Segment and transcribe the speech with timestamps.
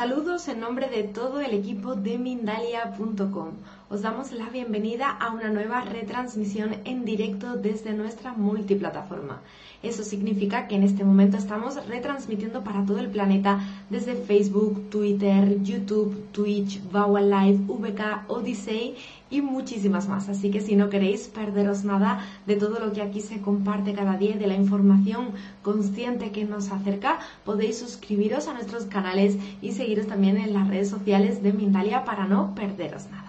[0.00, 3.50] Saludos en nombre de todo el equipo de Mindalia.com.
[3.92, 9.40] Os damos la bienvenida a una nueva retransmisión en directo desde nuestra multiplataforma.
[9.82, 13.58] Eso significa que en este momento estamos retransmitiendo para todo el planeta
[13.90, 18.94] desde Facebook, Twitter, YouTube, Twitch, Vaua Live, VK, Odyssey
[19.28, 20.28] y muchísimas más.
[20.28, 24.16] Así que si no queréis perderos nada de todo lo que aquí se comparte cada
[24.16, 25.30] día, y de la información
[25.62, 30.88] consciente que nos acerca, podéis suscribiros a nuestros canales y seguiros también en las redes
[30.88, 33.19] sociales de Mindalia para no perderos nada.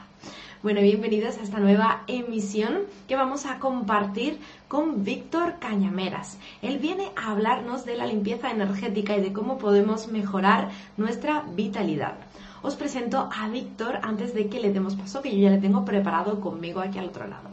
[0.64, 6.38] Bueno, bienvenidos a esta nueva emisión que vamos a compartir con Víctor Cañameras.
[6.62, 12.14] Él viene a hablarnos de la limpieza energética y de cómo podemos mejorar nuestra vitalidad.
[12.62, 15.84] Os presento a Víctor antes de que le demos paso, que yo ya le tengo
[15.84, 17.50] preparado conmigo aquí al otro lado.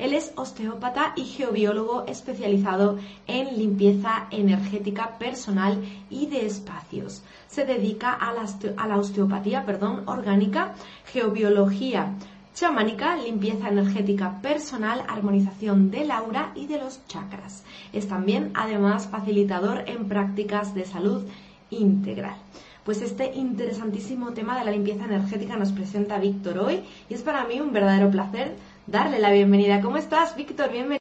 [0.00, 5.78] Él es osteópata y geobiólogo especializado en limpieza energética personal
[6.08, 7.22] y de espacios.
[7.48, 12.14] Se dedica a la, osteopatía perdón, orgánica, geobiología
[12.54, 17.64] chamánica, limpieza energética personal, armonización del aura y de los chakras.
[17.92, 21.24] Es también, además, facilitador en prácticas de salud
[21.70, 22.36] integral.
[22.84, 27.44] Pues este interesantísimo tema de la limpieza energética nos presenta Víctor hoy y es para
[27.44, 28.56] mí un verdadero placer
[28.86, 29.80] darle la bienvenida.
[29.80, 30.70] ¿Cómo estás, Víctor?
[30.70, 31.00] Bienvenido.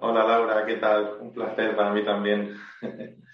[0.00, 1.18] Hola Laura, ¿qué tal?
[1.20, 2.54] Un placer para mí también.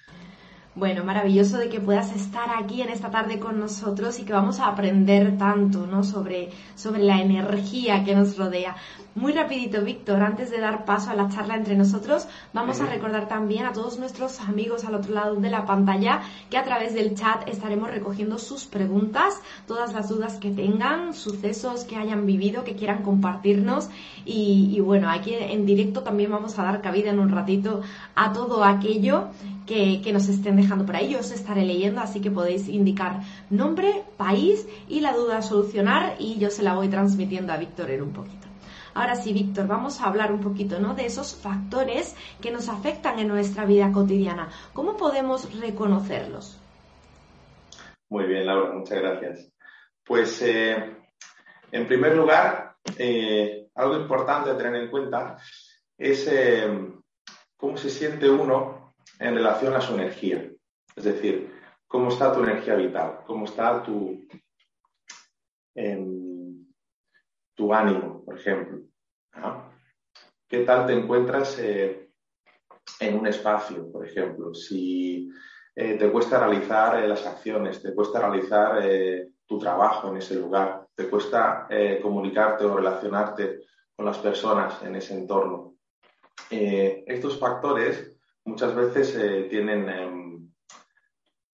[0.76, 4.58] Bueno, maravilloso de que puedas estar aquí en esta tarde con nosotros y que vamos
[4.58, 6.02] a aprender tanto, ¿no?
[6.02, 8.74] Sobre, sobre la energía que nos rodea.
[9.16, 13.28] Muy rapidito, Víctor, antes de dar paso a la charla entre nosotros, vamos a recordar
[13.28, 17.14] también a todos nuestros amigos al otro lado de la pantalla que a través del
[17.14, 22.74] chat estaremos recogiendo sus preguntas, todas las dudas que tengan, sucesos que hayan vivido, que
[22.74, 23.88] quieran compartirnos
[24.24, 27.82] y, y bueno, aquí en directo también vamos a dar cabida en un ratito
[28.16, 29.28] a todo aquello
[29.64, 31.10] que, que nos estén dejando por ahí.
[31.10, 36.16] Yo os estaré leyendo, así que podéis indicar nombre, país y la duda a solucionar
[36.18, 38.43] y yo se la voy transmitiendo a Víctor en un poquito.
[38.94, 40.94] Ahora sí, Víctor, vamos a hablar un poquito ¿no?
[40.94, 44.50] de esos factores que nos afectan en nuestra vida cotidiana.
[44.72, 46.60] ¿Cómo podemos reconocerlos?
[48.08, 49.52] Muy bien, Laura, muchas gracias.
[50.04, 50.96] Pues, eh,
[51.72, 55.38] en primer lugar, eh, algo importante a tener en cuenta
[55.98, 56.92] es eh,
[57.56, 60.48] cómo se siente uno en relación a su energía.
[60.94, 61.52] Es decir,
[61.88, 64.24] cómo está tu energía vital, cómo está tu,
[67.54, 68.80] tu ánimo, por ejemplo.
[70.48, 72.10] ¿Qué tal te encuentras eh,
[73.00, 74.54] en un espacio, por ejemplo?
[74.54, 75.30] Si
[75.74, 78.82] eh, te cuesta realizar eh, las acciones, te cuesta realizar
[79.46, 81.68] tu trabajo en ese lugar, te cuesta
[82.00, 83.62] comunicarte o relacionarte
[83.94, 85.74] con las personas en ese entorno.
[86.50, 90.52] Estos factores muchas veces tienen em,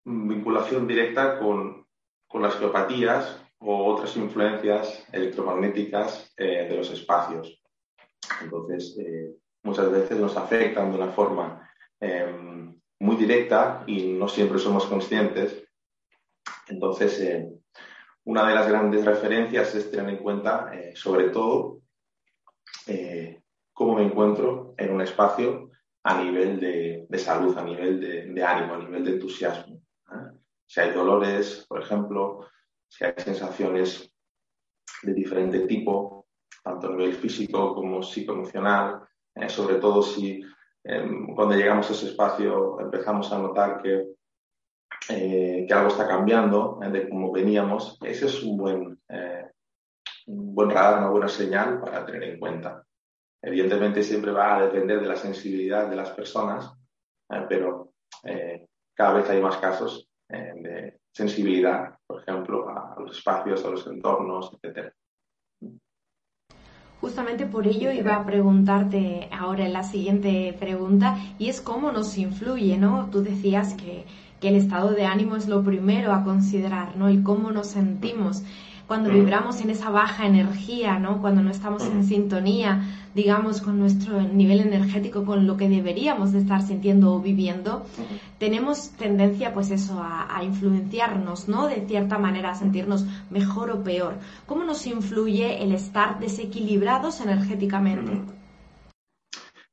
[0.04, 1.86] vinculación directa con,
[2.28, 7.62] con las geopatías o otras influencias electromagnéticas eh, de los espacios.
[8.42, 12.34] Entonces, eh, muchas veces nos afectan de una forma eh,
[13.00, 15.64] muy directa y no siempre somos conscientes.
[16.68, 17.50] Entonces, eh,
[18.24, 21.80] una de las grandes referencias es tener en cuenta, eh, sobre todo,
[22.86, 23.42] eh,
[23.72, 25.70] cómo me encuentro en un espacio
[26.02, 29.82] a nivel de, salud, a nivel de, de, ánimo, a nivel de entusiasmo.
[30.66, 32.46] Si hay dolores, por ejemplo,
[32.90, 34.12] si hay sensaciones
[35.02, 36.26] de diferente tipo,
[36.62, 39.02] tanto a nivel físico como psicoemocional,
[39.34, 40.42] eh, sobre todo si
[40.84, 44.08] eh, cuando llegamos a ese espacio empezamos a notar que,
[45.08, 49.50] eh, que algo está cambiando eh, de cómo veníamos, ese es un buen, eh,
[50.26, 52.84] un buen radar, una buena señal para tener en cuenta.
[53.40, 56.74] Evidentemente siempre va a depender de la sensibilidad de las personas,
[57.30, 57.94] eh, pero
[58.94, 64.52] cada vez hay más casos de sensibilidad, por ejemplo, a los espacios, a los entornos,
[64.54, 64.92] etcétera.
[67.00, 72.18] Justamente por ello iba a preguntarte ahora en la siguiente pregunta y es cómo nos
[72.18, 73.08] influye, ¿no?
[73.10, 74.04] Tú decías que,
[74.38, 77.08] que el estado de ánimo es lo primero a considerar, ¿no?
[77.08, 78.42] El cómo nos sentimos.
[78.90, 81.20] Cuando vibramos en esa baja energía, ¿no?
[81.20, 82.82] Cuando no estamos en sintonía,
[83.14, 87.86] digamos, con nuestro nivel energético, con lo que deberíamos de estar sintiendo o viviendo,
[88.40, 91.68] tenemos tendencia, pues eso, a, a, influenciarnos, ¿no?
[91.68, 94.14] De cierta manera, a sentirnos mejor o peor.
[94.46, 98.20] ¿Cómo nos influye el estar desequilibrados energéticamente?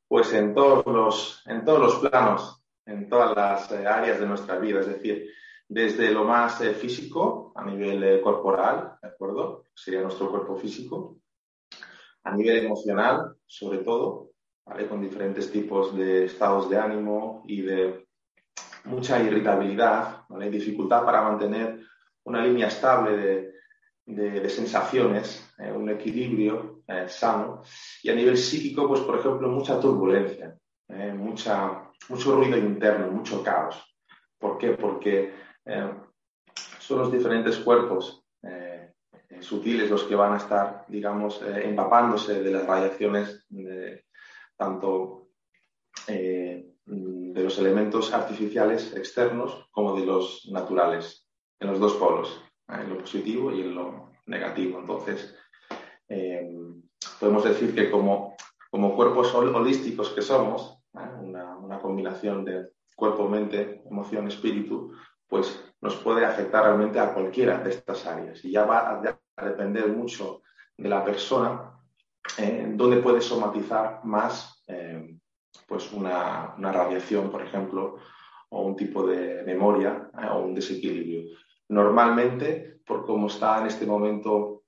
[0.07, 4.59] Pues en todos los, en todos los planos, en todas las eh, áreas de nuestra
[4.59, 5.25] vida, es decir,
[5.67, 9.65] desde lo más eh, físico, a nivel eh, corporal, ¿de acuerdo?
[9.73, 11.17] Sería nuestro cuerpo físico,
[12.23, 14.31] a nivel emocional, sobre todo,
[14.65, 14.87] ¿vale?
[14.87, 18.07] Con diferentes tipos de estados de ánimo y de
[18.85, 20.49] mucha irritabilidad, ¿vale?
[20.49, 21.81] Dificultad para mantener
[22.23, 23.53] una línea estable
[24.05, 27.63] de, de, sensaciones, eh, un equilibrio sano.
[28.01, 30.57] Y a nivel psíquico, pues por ejemplo, mucha turbulencia,
[31.15, 33.83] mucha, mucho ruido interno, mucho caos.
[34.39, 34.71] ¿Por qué?
[34.71, 35.33] Porque
[36.79, 38.23] son los diferentes cuerpos
[39.41, 43.45] sutiles los que van a estar, digamos, empapándose de las radiaciones
[44.55, 45.29] tanto
[46.07, 46.73] de
[47.43, 51.27] los elementos artificiales externos como de los naturales,
[51.59, 54.79] en los dos polos en lo positivo y en lo negativo.
[54.79, 55.35] Entonces,
[56.09, 56.49] eh,
[57.19, 58.35] podemos decir que como,
[58.69, 61.09] como cuerpos holísticos que somos, ¿eh?
[61.21, 64.91] una, combinación de cuerpo, mente, emoción, espíritu,
[65.27, 68.43] pues nos puede afectar realmente a cualquiera de estas áreas.
[68.43, 70.41] Y ya va a, depender mucho
[70.75, 71.71] de la persona
[72.39, 75.15] eh, dónde puede somatizar más eh,
[75.67, 77.97] pues una, una, radiación, por ejemplo,
[78.49, 81.37] o un tipo de memoria eh, o un desequilibrio
[81.69, 84.63] normalmente, por cómo está en este momento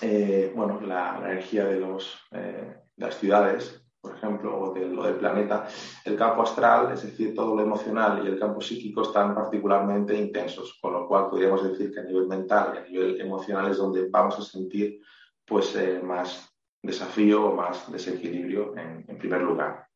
[0.00, 5.02] eh, bueno, la, la, energía de, los, de las ciudades, por ejemplo, o de lo
[5.02, 5.66] del planeta,
[6.04, 10.78] el campo astral, es decir, todo lo emocional y el campo psíquico están particularmente intensos,
[10.80, 14.08] con lo cual podríamos decir que a nivel mental y a nivel emocional es donde
[14.08, 15.00] vamos a sentir
[15.44, 16.50] pues, eh, más
[16.82, 19.86] desafío o más desequilibrio en, en primer lugar.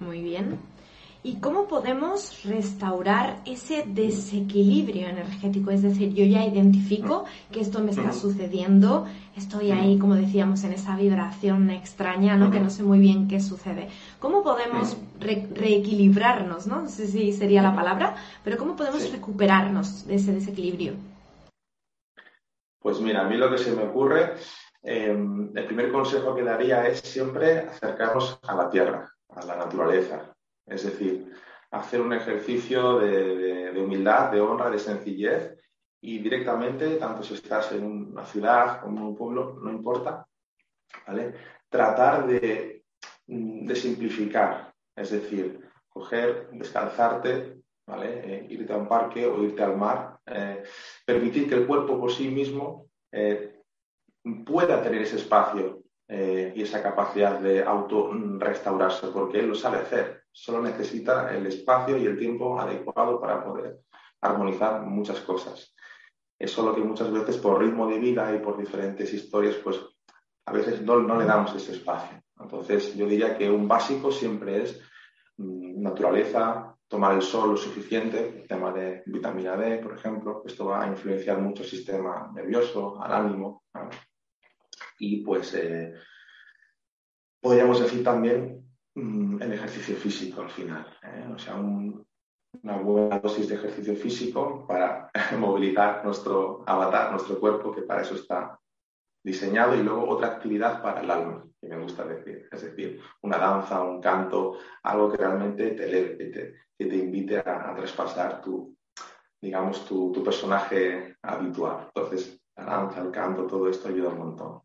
[0.00, 0.60] Muy bien.
[1.28, 5.70] ¿Y cómo podemos restaurar ese desequilibrio energético?
[5.70, 10.72] Es decir, yo ya identifico que esto me está sucediendo, estoy ahí, como decíamos, en
[10.72, 12.50] esa vibración extraña, ¿no?
[12.50, 13.90] Que no sé muy bien qué sucede.
[14.18, 16.80] ¿Cómo podemos re reequilibrarnos, ¿no?
[16.80, 19.10] No sé si sería la palabra, pero ¿cómo podemos sí.
[19.10, 20.94] recuperarnos de ese desequilibrio?
[22.80, 24.32] Pues mira, a mí lo que se me ocurre,
[24.82, 25.14] eh,
[25.54, 30.34] el primer consejo que daría es siempre acercarnos a la tierra, a la naturaleza,
[30.70, 31.32] es decir,
[31.70, 35.56] hacer un ejercicio de, humildad, de honra, de sencillez
[36.00, 40.26] y directamente, tanto si estás en una ciudad como en un pueblo, no importa,
[41.06, 41.34] ¿vale?
[41.68, 42.84] Tratar de,
[43.74, 48.20] simplificar, es decir, coger, descansarte, ¿vale?
[48.24, 50.62] Eh, irte a un parque o irte al mar, eh,
[51.04, 53.62] permitir que el cuerpo por sí mismo eh,
[54.44, 60.22] pueda tener ese espacio y esa capacidad de auto-restaurarse, porque él lo sabe hacer.
[60.40, 63.80] Solo necesita el espacio y el tiempo adecuado para poder
[64.20, 65.74] armonizar muchas cosas.
[66.38, 69.80] Es solo que muchas veces por ritmo de vida y por diferentes historias, pues
[70.46, 72.22] a veces no, no le damos ese espacio.
[72.38, 74.80] Entonces yo diría que un básico siempre es
[75.38, 80.66] mmm, naturaleza, tomar el sol lo suficiente, el tema de vitamina D, por ejemplo, esto
[80.66, 83.64] va a influenciar mucho el sistema nervioso, al ánimo,
[85.00, 85.94] y pues eh,
[87.40, 88.67] podríamos decir también
[89.40, 91.28] el ejercicio físico al final, ¿eh?
[91.34, 92.06] o sea, un,
[92.62, 98.14] una buena dosis de ejercicio físico para movilizar nuestro avatar, nuestro cuerpo, que para eso
[98.14, 98.58] está
[99.24, 103.38] diseñado, y luego otra actividad para el alma, que me gusta decir, es decir, una
[103.38, 108.76] danza, un canto, algo que realmente te eleve, que te, invite a, traspasar tu,
[109.40, 111.90] digamos, tu personaje habitual.
[111.94, 114.62] Entonces, la danza, el canto, todo esto ayuda un montón.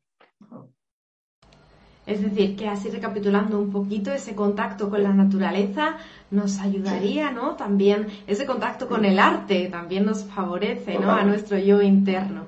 [2.05, 5.97] Es decir, que así recapitulando un poquito, ese contacto con la naturaleza
[6.31, 7.35] nos ayudaría, sí.
[7.35, 7.55] ¿no?
[7.55, 11.11] También ese contacto con el arte también nos favorece, ¿no?
[11.11, 12.41] A nuestro yo interno.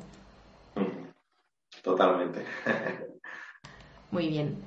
[1.81, 2.43] Totalmente.
[4.11, 4.57] Muy bien.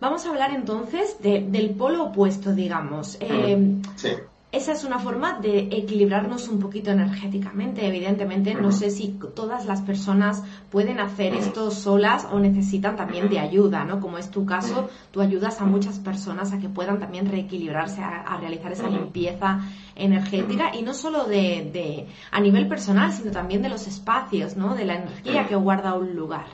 [0.00, 3.16] Vamos a hablar entonces de, del polo opuesto, digamos.
[3.20, 4.10] Eh, sí.
[4.52, 7.86] Esa es una forma de equilibrarnos un poquito energéticamente.
[7.86, 13.38] Evidentemente, no sé si todas las personas pueden hacer esto solas o necesitan también de
[13.38, 13.98] ayuda, ¿no?
[13.98, 18.20] Como es tu caso, tú ayudas a muchas personas a que puedan también reequilibrarse, a,
[18.20, 19.60] a realizar esa limpieza
[19.96, 24.74] energética y no solo de, de, a nivel personal, sino también de los espacios, ¿no?
[24.74, 26.44] De la energía que guarda un lugar.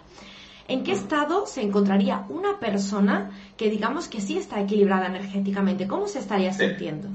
[0.69, 5.89] ¿En qué estado se encontraría una persona que digamos que sí está equilibrada energéticamente?
[5.89, 7.09] ¿Cómo se estaría sintiendo?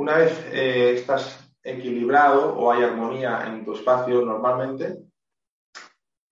[0.00, 4.96] Una vez eh, estás equilibrado o hay armonía en tu espacio normalmente,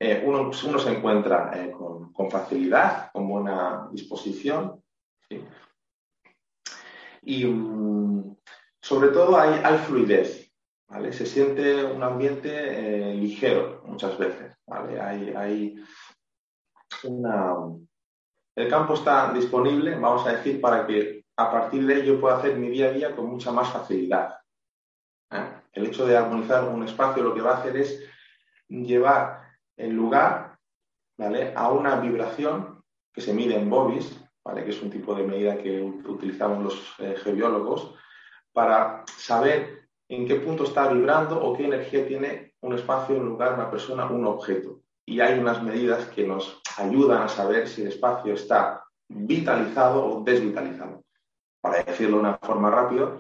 [0.01, 4.83] eh, uno, se encuentra eh, con, facilidad, con buena disposición.
[7.21, 8.37] Y um,
[8.81, 10.51] sobre todo hay, fluidez.
[10.89, 11.13] ¿vale?
[11.13, 14.57] Se siente un ambiente ligero muchas veces.
[14.67, 14.99] ¿vale?
[14.99, 15.77] Hay
[17.05, 17.55] una...
[18.57, 22.57] El campo está disponible, vamos a decir, para que a partir de ello pueda hacer
[22.57, 24.41] mi día a día con mucha más facilidad.
[25.31, 25.45] ¿eh?
[25.73, 28.05] El hecho de armonizar un espacio lo que va a hacer es
[28.69, 29.43] llevar
[29.77, 30.59] el lugar
[31.17, 31.53] ¿vale?
[31.55, 34.65] a una vibración que se mide en bobis, ¿vale?
[34.65, 37.95] que es un tipo de medida que utilizamos los eh, geobiólogos,
[38.53, 43.55] para saber en qué punto está vibrando o qué energía tiene un espacio, un lugar,
[43.55, 44.81] una persona, un objeto.
[45.07, 50.25] Y hay unas medidas que nos ayudan a saber si el espacio está vitalizado o
[50.25, 51.05] desvitalizado.
[51.61, 53.19] Para decirlo de una forma rápida,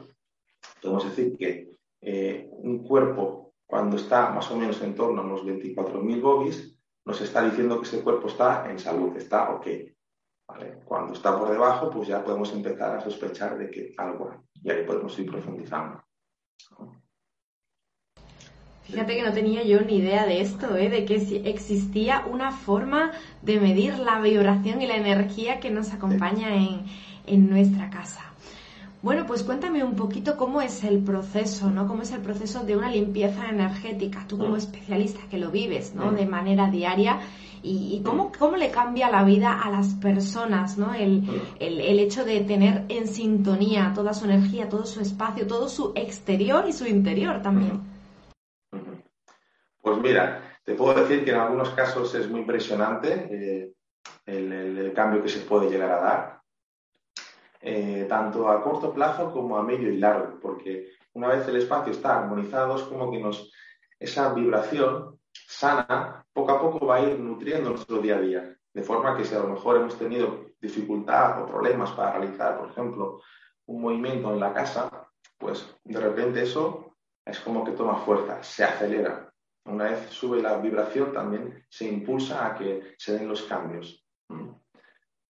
[0.80, 5.44] podemos decir que eh, un cuerpo, cuando está más o menos en torno a unos
[5.44, 9.66] 24.000 bobis, nos está diciendo que ese cuerpo está en salud, está ok.
[10.46, 10.78] ¿Vale?
[10.84, 14.38] Cuando está por debajo, pues ya podemos empezar a sospechar de que algo hay.
[14.62, 16.02] Y ahí podemos ir profundizando.
[18.84, 20.88] Fíjate que no tenía yo ni idea de esto, ¿eh?
[20.88, 26.54] de que existía una forma de medir la vibración y la energía que nos acompaña
[26.54, 26.86] en,
[27.28, 28.24] en nuestra casa.
[29.00, 31.86] Bueno, pues cuéntame un poquito cómo es el proceso, ¿no?
[31.86, 36.10] Cómo es el proceso de una limpieza energética, tú como especialista que lo vives, ¿no?
[36.10, 37.20] De manera diaria
[37.62, 40.94] y, y cómo, cómo, le cambia la vida a las personas, ¿no?
[40.94, 41.22] El,
[41.60, 45.92] el, el, hecho de tener en sintonía toda su energía, todo su espacio, todo su
[45.94, 47.80] exterior y su interior también.
[49.80, 53.72] Pues mira, te puedo decir que en algunos casos es muy impresionante eh,
[54.26, 56.37] el, el, cambio que se puede llegar a dar,
[57.60, 61.92] eh, tanto a corto plazo como a medio y largo, porque una vez el espacio
[61.92, 63.52] está armonizado es como que nos,
[63.98, 68.56] esa vibración sana poco a poco va a ir nutriendo nuestro día a día.
[68.72, 72.70] De forma que si a lo mejor hemos tenido dificultad o problemas para realizar, por
[72.70, 73.20] ejemplo,
[73.66, 78.64] un movimiento en la casa, pues de repente eso es como que toma fuerza, se
[78.64, 79.32] acelera.
[79.64, 84.06] Una vez sube la vibración también se impulsa a que se den los cambios.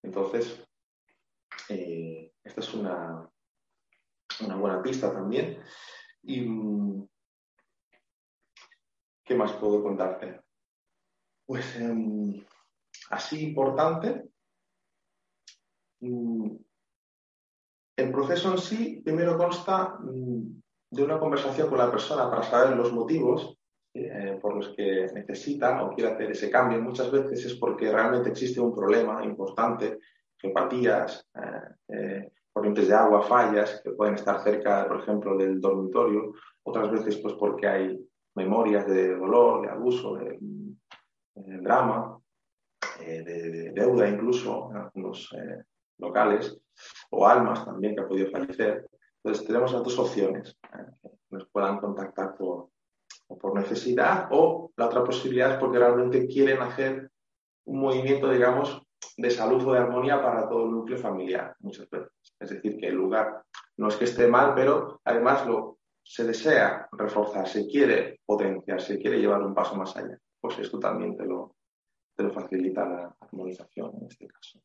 [0.03, 0.68] Entonces,
[1.69, 3.29] eh, esta es una,
[4.41, 5.63] una buena pista también.
[6.23, 6.47] Y,
[9.25, 10.41] ¿Qué más puedo contarte?
[11.45, 12.47] Pues eh,
[13.11, 14.31] así importante.
[16.01, 16.57] Mm,
[17.97, 22.75] el proceso en sí primero consta mm, de una conversación con la persona para saber
[22.77, 23.59] los motivos
[23.93, 26.81] eh, por los que necesita o quiere hacer ese cambio.
[26.81, 29.99] Muchas veces es porque realmente existe un problema importante,
[30.39, 36.33] geopatías, eh, eh, corrientes de agua, fallas que pueden estar cerca, por ejemplo, del dormitorio.
[36.63, 40.39] Otras veces pues porque hay memorias de dolor, de abuso, de,
[41.35, 42.19] de drama,
[43.01, 45.63] eh, de, de, deuda incluso en algunos eh,
[45.99, 46.61] locales,
[47.11, 48.89] o almas también que han podido fallecer.
[49.23, 52.71] Entonces tenemos las dos opciones, eh, nos puedan contactar por,
[53.27, 57.11] por necesidad o la otra posibilidad es porque realmente quieren hacer
[57.65, 58.83] un movimiento, digamos,
[59.17, 62.13] de salud o de armonía para todo el núcleo familiar, muchas veces.
[62.39, 63.43] Es decir, que el lugar
[63.77, 68.99] no es que esté mal, pero además lo, se desea reforzar, se quiere potenciar, se
[68.99, 70.19] quiere llevar un paso más allá.
[70.41, 71.57] Pues esto también te lo,
[72.17, 74.61] te lo facilita la armonización en este caso.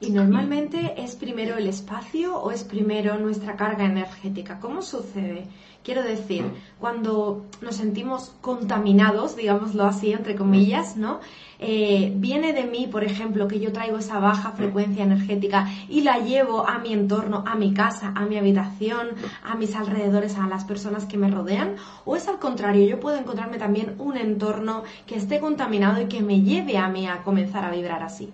[0.00, 4.60] ¿Y normalmente es primero el espacio o es primero nuestra carga energética?
[4.60, 5.48] ¿Cómo sucede?
[5.82, 6.44] Quiero decir,
[6.78, 11.18] cuando nos sentimos contaminados, digámoslo así, entre comillas, ¿no?
[11.58, 16.18] Eh, viene de mí, por ejemplo, que yo traigo esa baja frecuencia energética y la
[16.18, 19.08] llevo a mi entorno, a mi casa, a mi habitación,
[19.42, 21.74] a mis alrededores, a las personas que me rodean,
[22.04, 26.20] o es al contrario, yo puedo encontrarme también un entorno que esté contaminado y que
[26.20, 28.30] me lleve a mí a comenzar a vibrar así.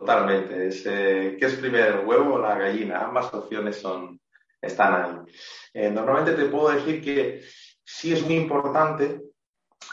[0.00, 0.68] Totalmente.
[0.68, 3.04] Es, eh, ¿Qué es primero, el huevo o la gallina?
[3.04, 4.18] Ambas opciones son,
[4.60, 5.32] están ahí.
[5.74, 7.42] Eh, normalmente te puedo decir que
[7.84, 9.20] sí es muy importante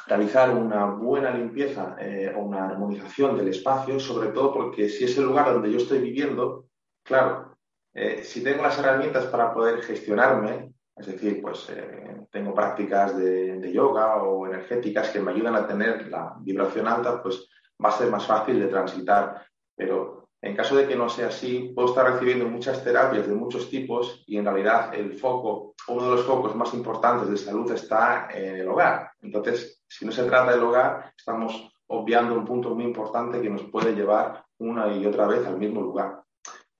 [0.07, 5.17] realizar una buena limpieza eh, o una armonización del espacio, sobre todo porque si es
[5.17, 6.67] el lugar donde yo estoy viviendo,
[7.03, 7.57] claro,
[7.93, 13.59] eh, si tengo las herramientas para poder gestionarme, es decir, pues eh, tengo prácticas de,
[13.59, 17.49] de, yoga o energéticas que me ayudan a tener la vibración alta, pues
[17.83, 19.45] va a ser más fácil de transitar.
[19.77, 23.69] Pero en caso de que no sea así, puedo estar recibiendo muchas terapias de muchos
[23.69, 28.27] tipos y en realidad el foco, uno de los focos más importantes de salud está
[28.31, 29.11] en el hogar.
[29.21, 33.63] Entonces, si no se trata del hogar, estamos obviando un punto muy importante que nos
[33.63, 36.21] puede llevar una y otra vez al mismo lugar.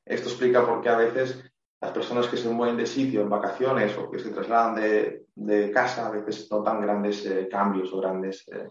[0.06, 1.44] Esto explica por qué a veces
[1.80, 5.72] las personas que se mueven de sitio en vacaciones o que se trasladan de, de
[5.72, 8.68] casa a veces notan grandes eh, cambios o grandes eh,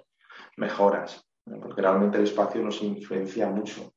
[0.56, 1.24] mejoras,
[1.60, 3.92] porque realmente el espacio nos influencia mucho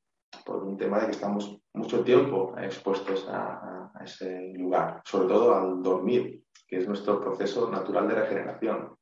[0.50, 5.54] por un tema de que estamos mucho tiempo expuestos a, a ese lugar, sobre todo
[5.54, 8.96] al dormir, que es nuestro proceso natural de regeneración.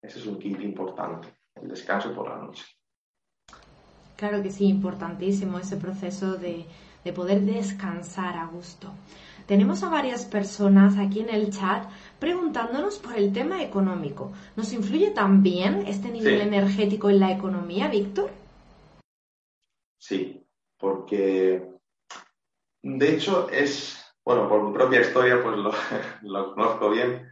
[0.00, 2.64] Ese es un kit importante, el descanso por la noche.
[4.16, 6.66] Claro que sí, importantísimo ese proceso de,
[7.04, 8.88] de poder descansar a gusto.
[9.46, 11.84] Tenemos a varias personas aquí en el chat
[12.20, 14.30] preguntándonos por el tema económico.
[14.54, 16.46] ¿Nos influye también este nivel Sí.
[16.46, 18.30] energético en la economía, Víctor?
[19.98, 20.41] Sí,
[20.82, 21.64] porque
[22.82, 25.56] de hecho es, bueno, por mi propia historia pues
[26.22, 27.30] lo, conozco bien.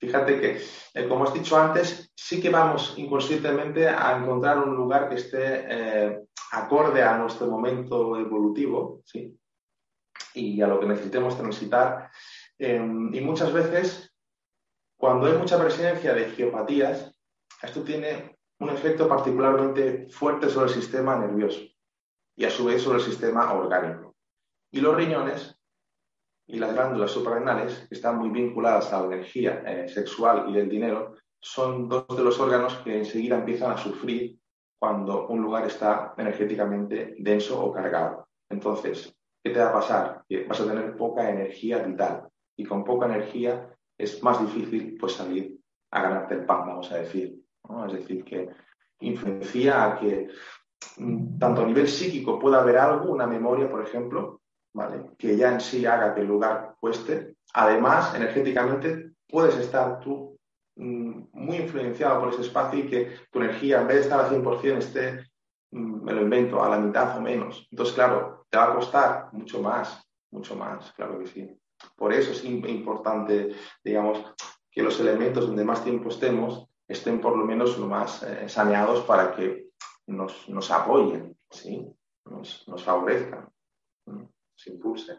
[0.00, 0.60] Fíjate que,
[0.94, 5.66] eh, como has dicho antes, sí que vamos inconscientemente a encontrar un lugar que esté
[5.68, 6.20] eh,
[6.52, 9.38] acorde a nuestro momento evolutivo, ¿sí?
[10.34, 12.10] Y a lo que necesitemos transitar.
[12.58, 12.76] Eh,
[13.12, 14.12] y muchas veces,
[14.96, 17.14] cuando hay mucha presencia de geopatías,
[17.62, 21.60] esto tiene un efecto particularmente fuerte sobre el sistema nervioso
[22.40, 24.16] y a su vez sobre el sistema orgánico.
[24.72, 25.60] Y los riñones
[26.46, 30.70] y las glándulas suprarrenales, que están muy vinculadas a la energía eh, sexual y del
[30.70, 34.38] dinero, son dos de los órganos que enseguida empiezan a sufrir
[34.78, 38.26] cuando un lugar está energéticamente denso o cargado.
[38.48, 40.24] Entonces, ¿qué te va a pasar?
[40.26, 43.68] Que vas a tener poca energía vital y con poca energía
[43.98, 45.58] es más difícil pues, salir
[45.90, 47.38] a ganarte el pan, vamos a decir.
[47.68, 47.84] ¿no?
[47.84, 48.48] Es decir, que
[49.00, 50.28] influencia a que
[51.38, 54.40] tanto a nivel psíquico pueda haber algo, una memoria, por ejemplo,
[54.72, 55.10] ¿vale?
[55.18, 57.34] que ya en sí haga que el lugar cueste.
[57.54, 60.36] Además, energéticamente puedes estar tú
[60.76, 64.30] mm, muy influenciado por ese espacio y que tu energía, en vez de estar al
[64.30, 65.20] 100%, esté,
[65.70, 67.66] mm, me lo invento, a la mitad o menos.
[67.70, 71.56] Entonces, claro, te va a costar mucho más, mucho más, claro que sí.
[71.96, 74.22] Por eso es im- importante, digamos,
[74.70, 79.00] que los elementos donde más tiempo estemos estén por lo menos lo más eh, saneados
[79.04, 79.69] para que
[80.10, 81.86] nos, nos apoyen, ¿sí?
[82.24, 83.48] nos, nos favorezcan,
[84.06, 84.12] ¿no?
[84.14, 85.18] nos impulsen.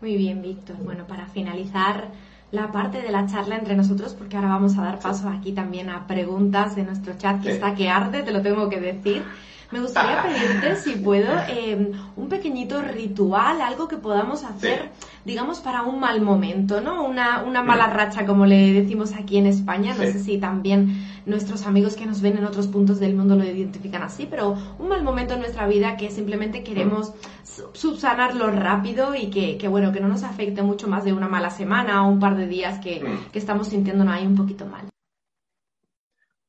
[0.00, 0.76] Muy bien, Víctor.
[0.76, 2.10] Bueno, para finalizar
[2.52, 5.90] la parte de la charla entre nosotros, porque ahora vamos a dar paso aquí también
[5.90, 7.54] a preguntas de nuestro chat que Sí.
[7.56, 9.24] está que arde, te lo tengo que decir.
[9.72, 14.90] Me gustaría pedirte, si puedo, eh, un pequeñito ritual, algo que podamos hacer,
[15.24, 17.02] digamos, para un mal momento, ¿no?
[17.04, 19.94] Una, una mala racha, como le decimos aquí en España.
[19.96, 20.12] No Sí.
[20.12, 24.02] sé si también nuestros amigos que nos ven en otros puntos del mundo lo identifican
[24.02, 29.30] así, pero un mal momento en nuestra vida que simplemente queremos su- subsanarlo rápido y
[29.30, 32.20] que, que, bueno, que no nos afecte mucho más de una mala semana o un
[32.20, 33.30] par de días que, Mm.
[33.32, 34.84] que estamos sintiéndonos ahí un poquito mal.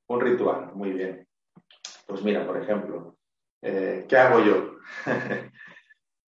[0.07, 1.26] Un ritual, muy bien.
[2.07, 3.17] Pues mira, por ejemplo,
[3.61, 4.77] eh, ¿qué hago yo?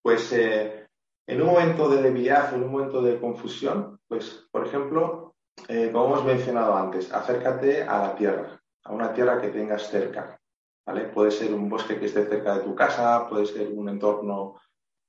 [0.04, 0.88] pues eh,
[1.26, 5.36] en un momento de debilidad, en un momento de confusión, pues por ejemplo,
[5.70, 10.38] eh, como hemos mencionado antes, acércate a la tierra, a una tierra que tengas cerca.
[10.86, 11.06] ¿vale?
[11.06, 14.60] Puede ser un bosque que esté cerca de tu casa, puede ser un entorno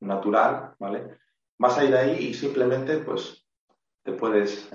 [0.01, 1.19] natural, ¿vale?
[1.59, 3.45] Vas a ir ahí y simplemente pues
[4.03, 4.71] te puedes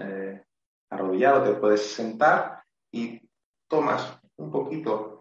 [0.89, 3.19] arrodillar o te puedes sentar y
[3.67, 5.15] tomas un poquito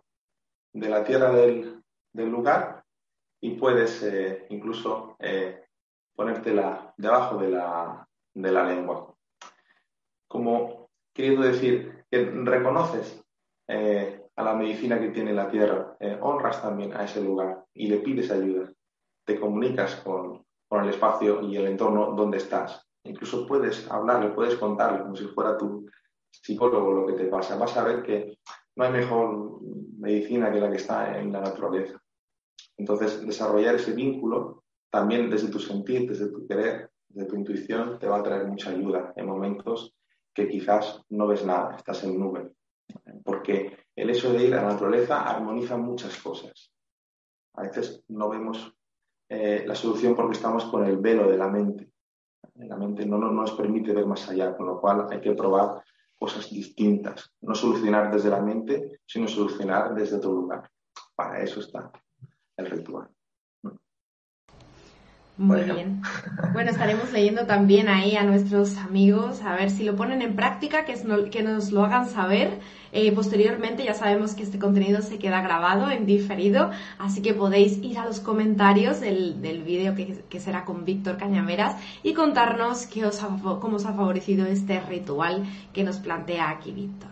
[0.74, 1.82] de la tierra del,
[2.12, 2.84] del lugar
[3.40, 5.66] y puedes eh, incluso eh,
[6.14, 9.14] ponértela debajo de la, de la lengua.
[10.26, 13.22] Como queriendo decir que reconoces
[13.68, 17.98] eh, a la medicina que tiene la tierra, honras también a ese lugar y le
[17.98, 18.72] pides ayuda.
[19.24, 22.84] Te comunicas con, con el espacio y el entorno donde estás.
[23.04, 25.86] Incluso puedes hablarle, puedes contarle como si fuera tu
[26.30, 27.56] psicólogo lo que te pasa.
[27.56, 28.38] Vas a ver que
[28.76, 29.60] no hay mejor
[29.98, 32.00] medicina que la que está en la naturaleza.
[32.76, 38.08] Entonces, desarrollar ese vínculo también desde tu sentir, desde tu querer, desde tu intuición, te
[38.08, 39.94] va a traer mucha ayuda en momentos
[40.32, 42.52] que quizás no ves nada, estás en nube.
[43.24, 46.72] Porque el hecho de ir a la naturaleza armoniza muchas cosas.
[47.54, 48.74] A veces no vemos
[49.28, 51.90] eh, la solución porque estamos con el velo de la mente.
[52.56, 55.82] La mente no, no nos permite ver más allá, con lo cual hay que probar
[56.18, 57.30] cosas distintas.
[57.40, 60.70] No solucionar desde la mente, sino solucionar desde otro lugar.
[61.14, 61.90] Para eso está
[62.56, 63.08] el ritual.
[65.36, 65.74] Muy Bueno.
[65.74, 66.02] bien.
[66.52, 70.84] Bueno, estaremos leyendo también ahí a nuestros amigos a ver si lo ponen en práctica,
[70.84, 72.60] que, es no- que nos lo hagan saber.
[72.96, 77.78] Eh, posteriormente ya sabemos que este contenido se queda grabado en diferido, así que podéis
[77.82, 83.04] ir a los comentarios del, del vídeo que, será con Víctor Cañameras y contarnos qué
[83.04, 83.18] os
[83.60, 87.10] cómo os ha favorecido este ritual que nos plantea aquí Víctor.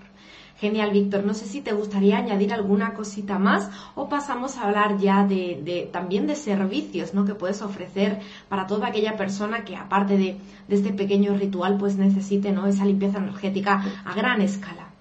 [0.61, 1.25] Genial, Víctor.
[1.25, 5.89] No sé si te gustaría añadir alguna cosita más o pasamos a hablar ya de,
[5.93, 7.25] también de servicios ¿no?
[7.25, 10.37] que puedes ofrecer para toda aquella persona que aparte de,
[10.69, 12.69] este pequeño ritual pues necesite ¿no?
[12.69, 14.92] esa limpieza energética a gran escala.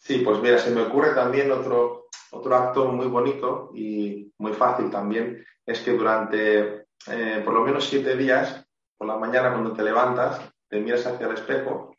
[0.00, 4.90] Sí, pues mira, se me ocurre también otro, otro acto muy bonito y muy fácil
[4.90, 9.82] también, es que durante eh, por lo menos siete días, por la mañana cuando te
[9.82, 11.94] levantas, te miras hacia el espejo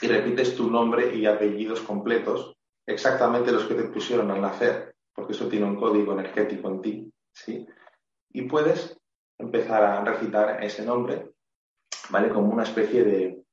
[0.00, 5.32] y repites tu nombre y apellidos completos, exactamente los que te pusieron al nacer, porque
[5.32, 7.64] eso tiene un código energético en ti, ¿sí?
[8.32, 8.98] Y puedes
[9.38, 11.30] empezar a recitar ese nombre,
[12.10, 12.28] ¿vale?
[12.28, 13.45] Como una especie de,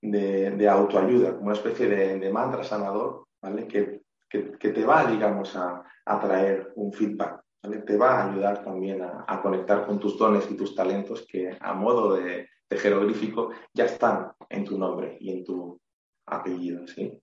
[0.00, 3.66] de, autoayuda, como una especie de, mantra sanador, ¿vale?
[3.66, 7.78] Que, te va, digamos, a, a traer un feedback, ¿vale?
[7.78, 11.56] Te va a ayudar también a, a conectar con tus dones y tus talentos que
[11.58, 15.80] a modo de, de jeroglífico ya están en tu nombre y en tu
[16.26, 17.18] apellido, ¿sí?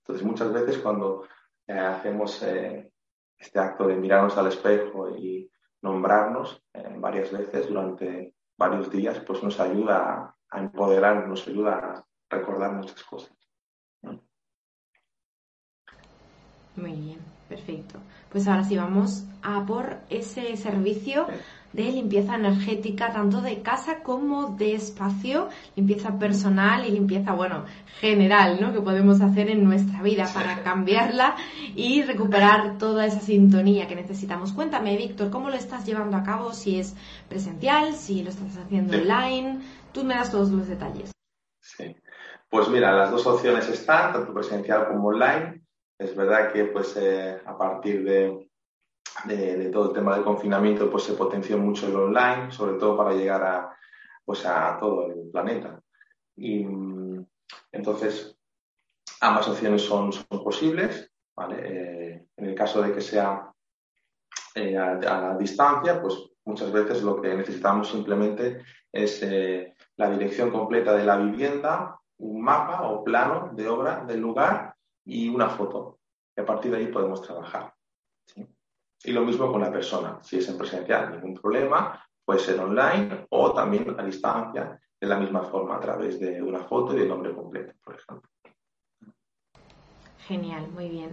[0.00, 1.24] Entonces, muchas veces cuando
[1.66, 2.90] eh, hacemos eh,
[3.38, 5.50] este acto de mirarnos al espejo y
[5.82, 12.06] nombrarnos eh, varias veces durante varios días, pues nos ayuda a, empoderar, nos ayuda a
[12.30, 13.32] recordar muchas cosas.
[16.76, 17.98] Muy bien, perfecto.
[18.30, 21.26] Pues ahora sí vamos a por ese servicio
[21.72, 27.64] de limpieza energética, tanto de casa como de espacio, limpieza personal y limpieza, bueno,
[28.00, 28.72] general, ¿no?
[28.72, 31.36] Que podemos hacer en nuestra vida para cambiarla
[31.74, 34.52] y recuperar toda esa sintonía que necesitamos.
[34.52, 36.52] Cuéntame, Víctor, ¿cómo lo estás llevando a cabo?
[36.52, 36.94] Si es
[37.28, 39.60] presencial, si lo estás haciendo online,
[39.92, 41.10] tú me das todos los detalles.
[41.60, 41.96] Sí.
[42.50, 45.62] Pues mira, las dos opciones están, tanto presencial como online.
[45.98, 51.12] Es verdad que pues eh, a partir de todo el tema del confinamiento, pues se
[51.12, 53.76] potenció mucho el online, sobre todo para llegar a,
[54.24, 55.78] pues a todo el planeta.
[56.36, 56.66] Y
[57.72, 58.38] entonces,
[59.20, 61.12] ambas opciones son, posibles.
[61.52, 63.52] Eh, en el caso de que sea
[64.54, 69.22] eh, a, a, distancia, pues muchas veces lo que necesitamos simplemente es
[69.96, 75.28] la dirección completa de la vivienda, un mapa o plano de obra del lugar y
[75.28, 75.98] una foto.
[76.36, 77.72] Y a partir de ahí podemos trabajar.
[78.26, 78.46] ¿sí?
[79.04, 80.18] Y lo mismo con la persona.
[80.22, 82.04] Si es en presencial, ningún problema.
[82.24, 86.60] Puede ser online o también a distancia, de la misma forma, a través de una
[86.64, 88.28] foto y del nombre completo, por ejemplo.
[90.26, 91.10] Genial, muy bien.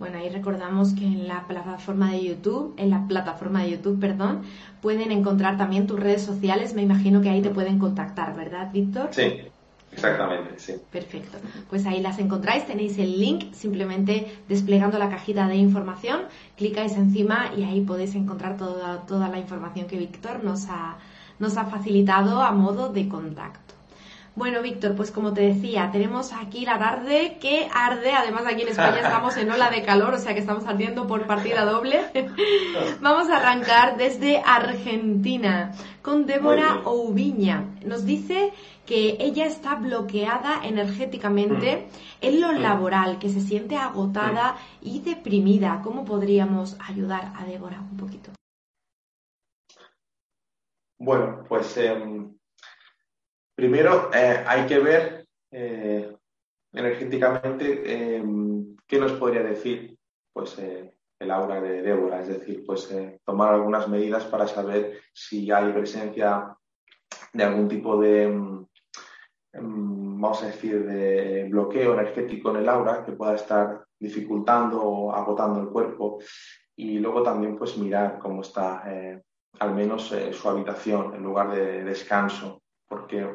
[0.00, 4.42] Bueno, ahí recordamos que en la plataforma de YouTube, en la plataforma de YouTube, perdón,
[4.80, 6.74] pueden encontrar también tus redes sociales.
[6.74, 9.10] Me imagino que ahí te pueden contactar, ¿verdad, Víctor?
[9.12, 9.42] Sí,
[9.92, 10.74] Exactamente, sí.
[10.90, 11.38] Perfecto.
[11.68, 16.22] Pues ahí las encontráis, tenéis el link, simplemente desplegando la cajita de información,
[16.56, 20.98] clicáis encima y ahí podéis encontrar toda, toda la información que Víctor nos ha,
[21.38, 23.74] nos ha facilitado a modo de contacto.
[24.36, 28.12] Bueno, Víctor, pues como te decía, tenemos aquí la tarde que arde.
[28.12, 31.26] Además, aquí en España estamos en ola de calor, o sea que estamos ardiendo por
[31.26, 32.00] partida doble.
[33.00, 37.64] Vamos a arrancar desde Argentina con Débora Oubiña.
[37.84, 38.52] Nos dice
[38.90, 42.26] que ella está bloqueada energéticamente mm.
[42.26, 42.60] en lo mm.
[42.60, 44.56] laboral, que se siente agotada mm.
[44.82, 45.80] y deprimida.
[45.84, 48.32] ¿Cómo podríamos ayudar a Débora un poquito?
[50.98, 52.36] Bueno, pues em,
[53.54, 56.16] primero eh, hay que ver eh,
[56.72, 59.96] energéticamente em, qué nos podría decir
[60.32, 62.92] pues, eh, el aura de Débora, es decir, pues
[63.24, 66.56] tomar algunas medidas para saber si hay presencia
[67.32, 68.66] de algún tipo de, em,
[69.52, 75.60] vamos a decir, de bloqueo energético en el aura que pueda estar dificultando o agotando
[75.60, 76.18] el cuerpo.
[76.76, 79.22] Y luego también pues mirar cómo está eh,
[79.58, 83.28] al menos eh, su habitación en lugar de descanso, porque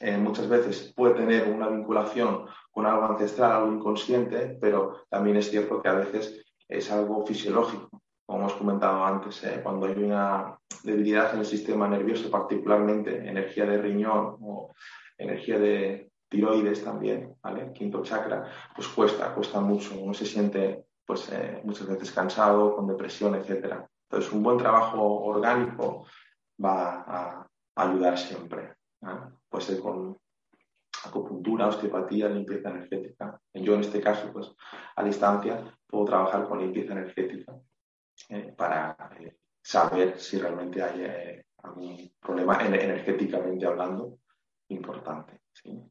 [0.00, 5.50] eh, muchas veces puede tener una vinculación con algo ancestral, algo inconsciente, pero también es
[5.50, 11.32] cierto que a veces es algo fisiológico, como hemos comentado antes, cuando hay una debilidad
[11.32, 14.74] en el sistema nervioso, particularmente energía de riñón o
[15.16, 17.72] energía de tiroides también, ¿vale?
[17.72, 22.88] Quinto chakra, pues cuesta, cuesta mucho, uno se siente pues eh, muchas veces cansado, con
[22.88, 23.88] depresión, etcétera.
[24.10, 26.06] Entonces un buen trabajo orgánico
[26.62, 28.74] va a ayudar siempre,
[29.48, 30.18] puede ser con
[31.04, 33.40] acupuntura, osteopatía, limpieza energética.
[33.54, 34.52] Yo en este caso, pues
[34.96, 37.54] a distancia, puedo trabajar con limpieza energética
[38.28, 44.18] eh, para eh, saber si realmente hay algún problema energéticamente hablando
[44.68, 45.40] importante.
[45.52, 45.82] ¿sí?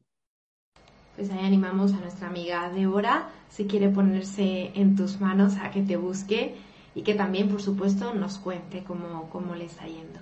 [1.16, 5.82] Pues ahí animamos a nuestra amiga Débora, si quiere ponerse en tus manos, a que
[5.82, 6.56] te busque
[6.94, 10.20] y que también, por supuesto, nos cuente cómo, cómo le está yendo.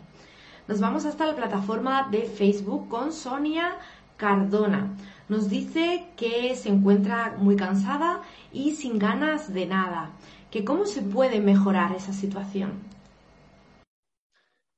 [0.69, 3.77] Nos vamos hasta la plataforma de Facebook con Sonia
[4.17, 4.97] Cardona.
[5.29, 10.13] Nos dice que se encuentra muy cansada y sin ganas de nada.
[10.55, 12.75] Que ¿Cómo se puede mejorar esa situación?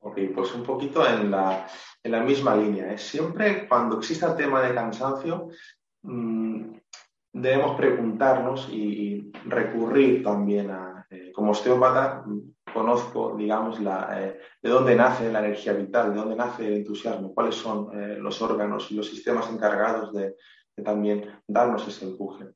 [0.01, 1.67] Ok, pues un poquito en la,
[2.03, 2.95] en la misma línea.
[2.95, 2.97] ¿eh?
[2.97, 5.51] Siempre cuando exista tema de cansancio,
[6.01, 6.77] mmm,
[7.31, 12.25] debemos preguntarnos y, recurrir también a, eh, como osteópata,
[12.73, 17.35] conozco, digamos, la, eh, de dónde nace la energía vital, de dónde nace el entusiasmo,
[17.35, 20.37] cuáles son eh, los órganos y los sistemas encargados de,
[20.83, 22.47] también darnos ese empuje.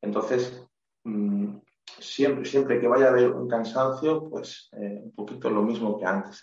[0.00, 0.68] entonces,
[1.04, 1.58] mmm,
[2.06, 6.40] siempre, siempre que vaya a haber un cansancio, pues un poquito lo mismo que antes,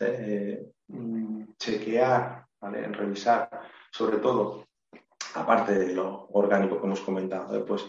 [0.88, 2.88] mm, chequear, ¿vale?
[2.88, 3.49] revisar,
[3.91, 4.65] sobre todo
[5.36, 7.63] aparte de lo orgánico que hemos comentado, ¿eh?
[7.67, 7.86] pues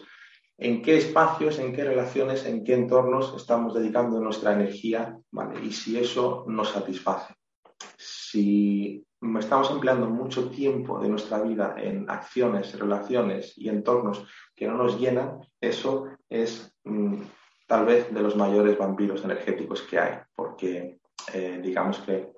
[0.57, 5.65] en qué espacios, en qué relaciones, en qué entornos estamos dedicando nuestra energía, ¿vale?
[5.65, 7.35] Y si eso nos satisface.
[7.97, 9.05] Si
[9.41, 14.99] estamos empleando mucho tiempo de nuestra vida en acciones, relaciones y entornos que no nos
[15.01, 17.23] llenan, eso es mm,
[17.67, 20.99] tal vez de los mayores vampiros energéticos que hay, porque
[21.33, 22.33] eh, digamos que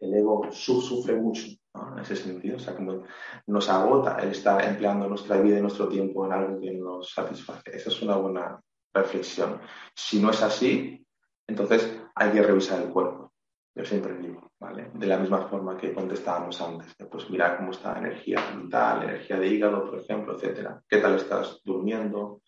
[0.00, 2.56] el ego sufre mucho en ese sentido.
[2.56, 3.04] O sea, como
[3.46, 7.76] nos agota el estar empleando nuestra vida y nuestro tiempo en algo que nos satisface.
[7.76, 8.60] Esa es una buena
[8.92, 9.60] reflexión.
[9.94, 11.04] Si no es así,
[11.46, 13.32] entonces hay que revisar el cuerpo.
[13.74, 14.90] Yo siempre digo, ¿vale?
[14.94, 19.46] De la misma forma que contestábamos antes, pues mirar cómo está energía vital, energía de
[19.46, 20.82] hígado, por ejemplo, etcétera.
[20.88, 22.42] ¿Qué tal estás durmiendo?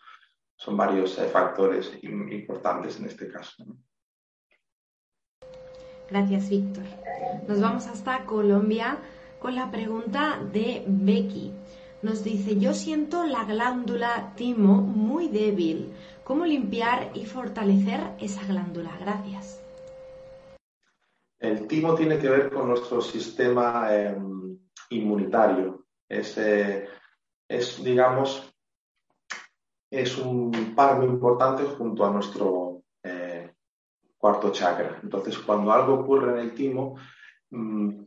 [0.64, 3.64] Son varios eh, factores importantes en este caso.
[6.08, 6.84] Gracias, Víctor.
[7.48, 8.98] Nos vamos hasta Colombia
[9.40, 11.52] con la pregunta de Becky.
[12.02, 15.92] Nos dice, yo siento la glándula timo muy débil.
[16.22, 18.96] ¿Cómo limpiar y fortalecer esa glándula?
[19.00, 19.60] Gracias.
[21.40, 24.56] El timo tiene que ver con nuestro sistema em,
[24.90, 25.86] inmunitario.
[26.08, 26.86] Es, eh,
[27.48, 28.51] es, digamos,
[29.92, 33.52] es un par muy importante junto a nuestro eh,
[34.16, 34.98] cuarto chakra.
[35.02, 36.96] Entonces, cuando algo ocurre en el timo,
[37.50, 38.00] mm,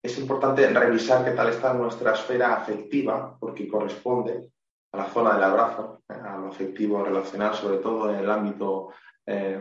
[0.00, 4.52] es importante revisar qué tal está nuestra esfera afectiva, porque corresponde
[4.92, 8.90] a la zona del abrazo, eh, a lo afectivo relacional, sobre todo en el ámbito
[9.26, 9.60] eh,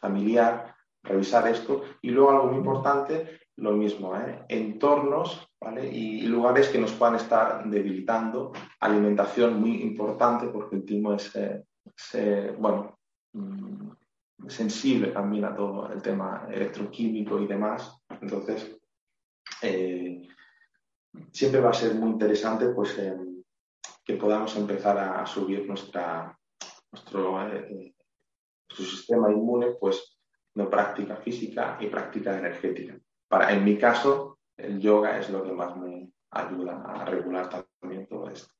[0.00, 0.74] familiar,
[1.04, 1.82] revisar esto.
[2.02, 4.44] Y luego algo muy importante, lo mismo, ¿eh?
[5.60, 11.32] Entornos y lugares que nos puedan estar debilitando, alimentación muy importante, porque el timo es,
[12.58, 12.98] bueno,
[13.32, 13.90] mm,
[14.48, 17.98] sensible también a todo el tema electroquímico y demás.
[18.20, 18.76] Entonces,
[19.62, 20.28] eh,
[21.32, 23.16] siempre va a ser muy interesante pues, eh,
[24.04, 26.38] que podamos empezar a subir nuestra,
[26.92, 27.94] nuestro, eh,
[28.68, 30.18] sistema inmune pues,
[30.54, 32.98] de práctica física y práctica energética.
[33.28, 37.48] Para, en mi caso, el yoga es lo que más me ayuda a regular
[37.80, 38.52] también todo esto.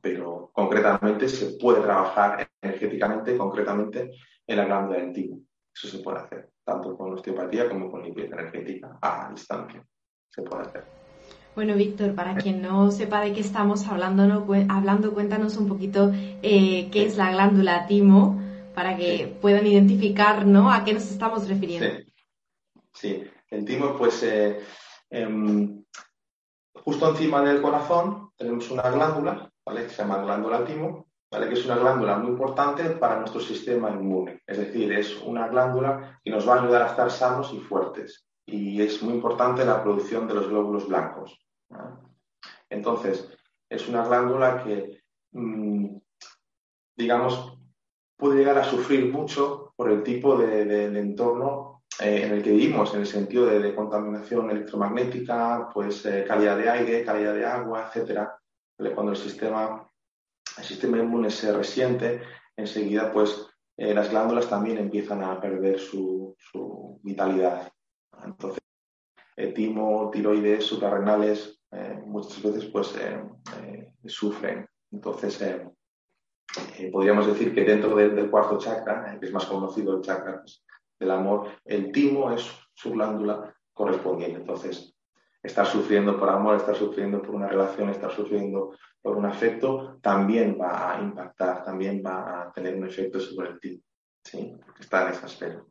[0.00, 4.10] Pero concretamente se puede trabajar energéticamente, concretamente
[4.46, 5.40] en la glándula del timo.
[5.74, 9.84] Eso se puede hacer, tanto con osteopatía como con limpieza energética a distancia
[10.28, 10.84] se puede hacer.
[11.54, 14.46] Bueno, Víctor, para quien no sepa de qué estamos hablando, ¿no?
[14.68, 18.38] hablando cuéntanos un poquito eh, qué es la glándula timo
[18.74, 20.70] para que puedan identificar ¿no?
[20.70, 22.04] a qué nos estamos refiriendo.
[22.92, 24.60] Sí, el timo, pues eh,
[25.10, 25.84] em,
[26.84, 29.84] justo encima del corazón tenemos una glándula, ¿vale?
[29.84, 31.48] Que se llama glándula timo, ¿vale?
[31.48, 34.42] Que es una glándula muy importante para nuestro sistema inmune.
[34.46, 38.26] Es decir, es una glándula que nos va a ayudar a estar sanos y fuertes
[38.46, 41.36] y es muy importante la producción de los glóbulos blancos.
[42.70, 43.28] Entonces,
[43.68, 45.96] es una glándula que, mm,
[46.96, 47.58] digamos,
[48.16, 52.94] puede llegar a sufrir mucho por el tipo de, entorno eh, en el que vivimos,
[52.94, 58.38] en el sentido de, contaminación electromagnética, pues eh, calidad de aire, calidad de agua, etcétera.
[58.94, 59.90] Cuando el sistema,
[60.58, 62.22] el sistema inmune se resiente,
[62.56, 67.70] enseguida, pues eh, las glándulas también empiezan a perder su, su vitalidad.
[68.24, 68.62] Entonces,
[69.54, 73.22] timo, tiroides, suprarrenales, eh, muchas veces pues eh,
[73.58, 74.66] eh, sufren.
[74.90, 75.38] Entonces,
[76.92, 80.64] podríamos decir que dentro del cuarto chakra, que es más conocido el chakra pues,
[80.98, 84.40] del amor, el timo es su glándula correspondiente.
[84.40, 84.96] Entonces,
[85.42, 90.58] estar sufriendo por amor, estar sufriendo por una relación, estar sufriendo por un afecto, también
[90.60, 93.82] va a impactar, también va a tener un efecto sobre el timo,
[94.24, 94.56] ¿sí?
[94.64, 95.62] porque está en esa esfera.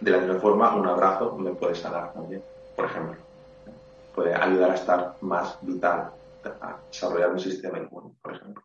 [0.00, 2.42] De la misma forma, un abrazo me puede sanar también,
[2.74, 3.16] por ejemplo.
[4.14, 6.12] Puede ayudar a estar más vital,
[6.44, 8.64] a desarrollar un sistema inmune, por ejemplo.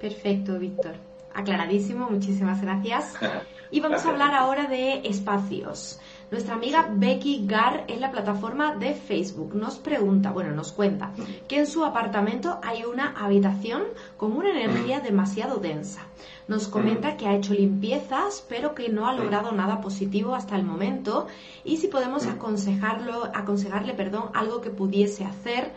[0.00, 0.94] Perfecto, Víctor.
[1.34, 3.14] Aclaradísimo, muchísimas gracias.
[3.74, 5.98] Y vamos a hablar ahora de espacios.
[6.30, 9.54] Nuestra amiga Becky Gar en la plataforma de Facebook.
[9.54, 11.10] Nos pregunta, bueno, nos cuenta
[11.48, 13.84] que en su apartamento hay una habitación
[14.18, 16.02] con una energía demasiado densa.
[16.48, 20.64] Nos comenta que ha hecho limpiezas, pero que no ha logrado nada positivo hasta el
[20.64, 21.26] momento.
[21.64, 25.72] Y si podemos aconsejarlo, aconsejarle, perdón, algo que pudiese hacer.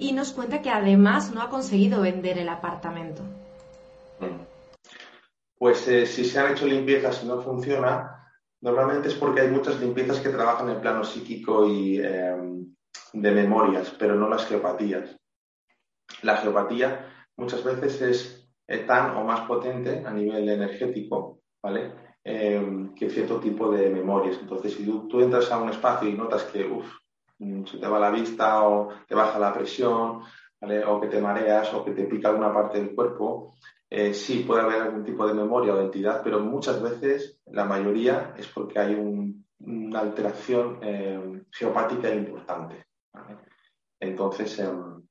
[0.00, 3.22] Y nos cuenta que además no ha conseguido vender el apartamento.
[5.58, 8.24] Pues eh, si se han hecho limpiezas y no funciona,
[8.60, 12.74] normalmente es porque hay muchas limpiezas que trabajan en plano psíquico y em,
[13.12, 15.16] de memorias, pero no las geopatías.
[16.22, 21.92] La geopatía muchas veces es eh, tan o más potente a nivel energético, ¿vale?
[22.22, 24.38] Em, que cierto tipo de memorias.
[24.40, 26.68] Entonces, si tú, entras a un espacio y notas que
[27.66, 30.22] se te va la vista o te baja la presión,
[30.60, 33.54] o que te mareas o que te pica alguna parte del cuerpo,
[33.90, 37.64] eh, sí puede haber algún tipo de memoria o de entidad, pero muchas veces, la
[37.64, 38.94] mayoría, es porque hay
[39.60, 42.84] una alteración eh, geopática importante.
[43.98, 45.02] Entonces, em,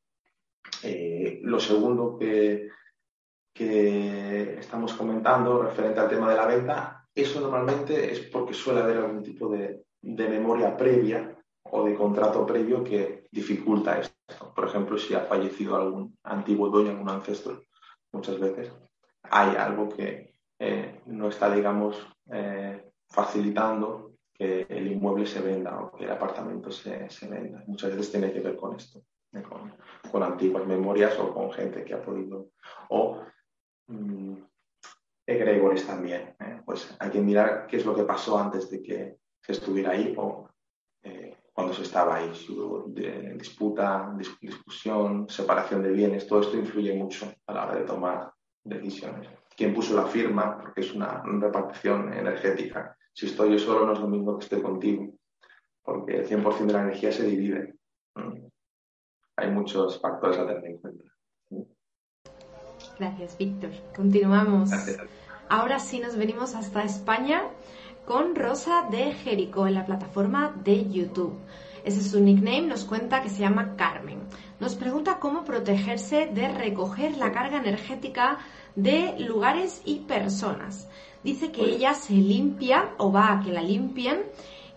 [0.83, 2.69] eh, lo segundo que,
[3.53, 8.97] que estamos comentando referente al tema de la venta, eso normalmente es porque suele haber
[8.97, 14.53] algún tipo de, de memoria previa o de contrato previo que dificulta esto.
[14.53, 17.61] Por ejemplo, si ha fallecido algún antiguo dueño, algún ancestro,
[18.17, 18.71] muchas veces
[19.23, 21.95] hay algo que eh, no está, digamos,
[22.31, 27.63] eh, facilitando que el inmueble se venda o que el apartamento se, venda.
[27.67, 29.03] Muchas veces tiene que ver con esto,
[29.33, 29.43] eh,
[30.11, 32.49] con, antiguas memorias o con gente que ha podido.
[32.89, 33.21] O
[33.87, 34.37] mmm,
[35.27, 36.35] egregores también.
[36.65, 40.13] Pues hay que mirar qué es lo que pasó antes de que se estuviera ahí
[40.17, 40.49] o
[41.57, 42.31] cuando se estaba ahí.
[42.89, 48.31] de disputa, discusión, separación de bienes, todo esto influye mucho a la hora de tomar
[48.63, 49.27] decisiones.
[49.55, 50.55] ¿Quién puso la firma?
[50.55, 52.95] Porque es una repartición energética.
[53.11, 55.15] Si estoy yo solo no es lo mismo que esté contigo,
[55.81, 57.73] porque el 100% de la energía se divide.
[59.35, 61.05] Hay muchos factores a tener en cuenta.
[62.99, 63.71] Gracias, Víctor.
[63.95, 64.69] Continuamos.
[65.49, 67.49] Ahora sí nos venimos hasta España
[68.07, 71.37] con Rosa de Jerico en la plataforma de YouTube.
[71.83, 74.21] Ese es su nickname, nos cuenta que se llama Carmen.
[74.61, 78.37] Nos pregunta cómo protegerse de recoger la carga energética
[78.75, 80.89] de lugares y personas.
[81.21, 84.23] Dice que ella se limpia o va a que la limpien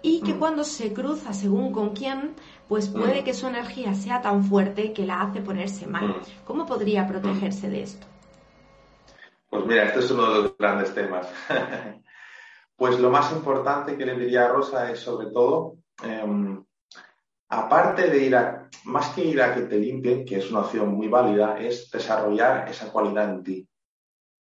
[0.03, 0.39] y que mm.
[0.41, 2.35] cuando se cruza según con quién,
[2.67, 3.25] pues puede mm.
[3.25, 6.09] que su energía sea tan fuerte que la hace ponerse mal.
[6.09, 6.15] Mm.
[6.45, 8.09] ¿Cómo podría protegerse de esto?
[9.49, 11.29] Pues mira, este es uno de los grandes temas.
[12.81, 16.65] Pues lo más importante que le diría a Rosa es sobre todo, em,
[17.51, 20.95] aparte de ir a, más que ir a que te limpien, que es una opción
[20.95, 23.69] muy válida, es desarrollar esa cualidad en ti.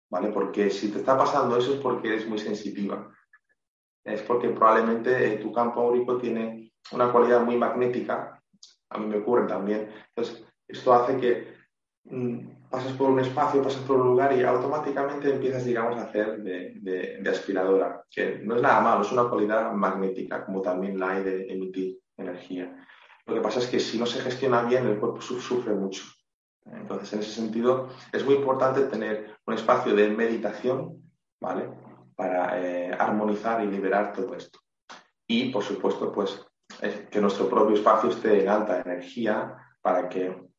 [0.08, 0.30] ¿Vale?
[0.30, 3.06] Porque si te está pasando eso es porque eres muy sensitiva.
[4.02, 8.42] Es porque probablemente tu campo áurico tiene una cualidad muy magnética.
[8.88, 9.92] A mí me ocurre también.
[10.08, 11.54] Entonces, esto hace que
[12.04, 16.42] mm, pasas por un espacio, pasas por un lugar y automáticamente empiezas, digamos, a hacer
[16.42, 21.52] de, aspiradora, que no es nada malo, es una cualidad magnética, como también la de
[21.52, 22.74] emitir energía.
[23.26, 26.02] Lo que pasa es que si no se gestiona bien, el cuerpo sufre mucho.
[26.64, 31.68] Entonces, en ese sentido, es muy importante tener un espacio de meditación, ¿vale?
[32.16, 34.60] Para eh, armonizar y liberar todo esto.
[35.26, 36.42] Y, por supuesto, pues,
[37.10, 40.51] que nuestro propio espacio esté en alta energía para que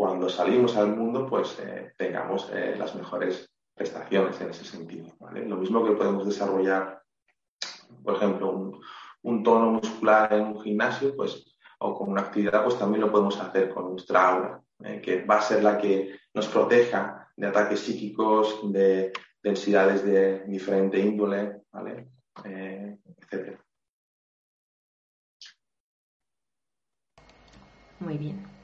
[0.00, 5.14] cuando salimos al mundo, pues eh, tengamos eh, las mejores prestaciones en ese sentido.
[5.34, 7.02] Lo mismo que podemos desarrollar,
[8.02, 8.80] por ejemplo,
[9.20, 13.38] un, tono muscular en un gimnasio, pues, o con una actividad, pues también lo podemos
[13.40, 17.80] hacer con nuestra aura, eh, que va a ser la que nos proteja de ataques
[17.80, 22.08] psíquicos, de densidades de diferente índole, ¿vale?
[22.42, 23.60] etc.
[27.98, 28.59] Muy bien.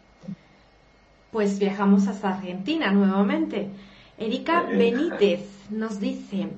[1.36, 3.68] Pues viajamos hasta Argentina nuevamente.
[4.16, 6.48] Erika Benítez nos dice,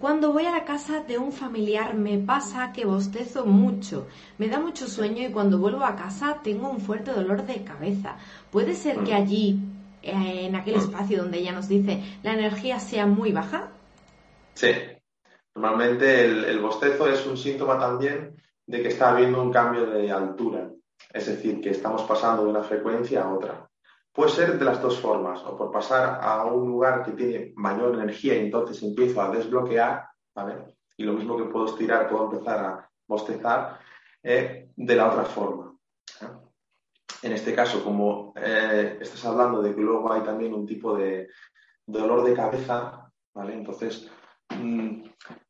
[0.00, 4.58] cuando voy a la casa de un familiar me pasa que bostezo mucho, me da
[4.58, 8.16] mucho sueño y cuando vuelvo a casa tengo un fuerte dolor de cabeza.
[8.50, 9.60] ¿Puede ser que allí,
[10.02, 13.68] eh, en aquel espacio donde ella nos dice, la energía sea muy baja?
[14.54, 14.72] Sí,
[15.54, 18.34] normalmente el, el bostezo es un síntoma también
[18.66, 20.70] de que está habiendo un cambio de altura,
[21.12, 23.68] es decir, que estamos pasando de una frecuencia a otra.
[24.14, 27.94] Puede ser de las dos formas, o por pasar a un lugar que tiene mayor
[27.94, 30.76] energía y entonces empiezo a desbloquear, ¿vale?
[30.96, 33.80] Y lo mismo que puedo estirar, puedo empezar a bostezar,
[34.22, 35.76] eh, de la otra forma.
[37.22, 41.30] En este caso, como eh, estás hablando de que luego hay también un tipo de
[41.84, 43.54] dolor de cabeza, ¿vale?
[43.54, 44.08] Entonces,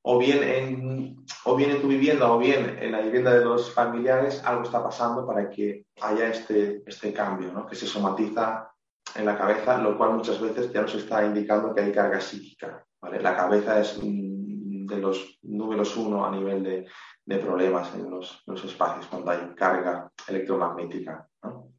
[0.02, 3.72] o bien, en, o bien en tu vivienda o bien en la vivienda de los
[3.72, 7.66] familiares, algo está pasando para que haya este, este cambio, ¿no?
[7.66, 8.70] que se somatiza
[9.14, 12.84] en la cabeza, lo cual muchas veces ya nos está indicando que hay carga psíquica.
[13.00, 13.20] ¿vale?
[13.20, 16.86] La cabeza es de los números uno a nivel de,
[17.24, 21.26] de problemas en los, los, espacios cuando hay carga electromagnética.
[21.42, 21.72] ¿no?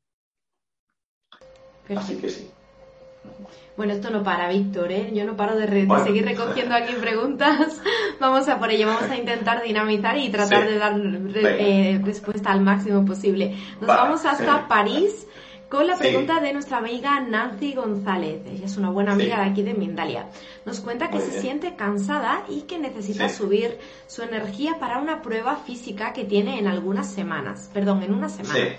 [1.95, 2.51] Así que sí.
[3.77, 5.11] Bueno, esto no para, Víctor, ¿eh?
[5.13, 6.03] Yo no paro de, re bueno.
[6.03, 7.81] de, seguir recogiendo aquí preguntas.
[8.19, 10.67] vamos a por ello, vamos a intentar dinamizar y tratar sí.
[10.73, 13.55] de dar re eh, respuesta al máximo posible.
[13.79, 14.01] Nos vale.
[14.01, 15.27] vamos hasta París
[15.67, 16.45] con la pregunta sí.
[16.45, 18.43] de nuestra amiga Nancy González.
[18.45, 19.41] Ella es una buena amiga sí.
[19.41, 20.27] de aquí de Mindalia.
[20.65, 21.41] Nos cuenta que Muy se bien.
[21.41, 26.67] siente cansada y que necesita subir su energía para una prueba física que tiene en
[26.67, 27.69] algunas semanas.
[27.73, 28.77] Perdón, en una semana.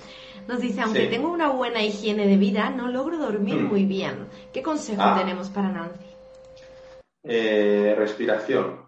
[0.49, 1.11] Nos dice, aunque sí.
[1.11, 3.67] tengo una buena higiene de vida, no logro dormir mm.
[3.67, 4.29] muy bien.
[4.53, 5.17] ¿Qué consejo ah.
[5.19, 6.05] tenemos para Nancy?
[7.25, 8.87] Eh, respiración.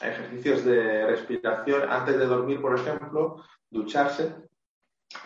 [0.00, 4.34] Ejercicios de respiración antes de dormir, por ejemplo, ducharse,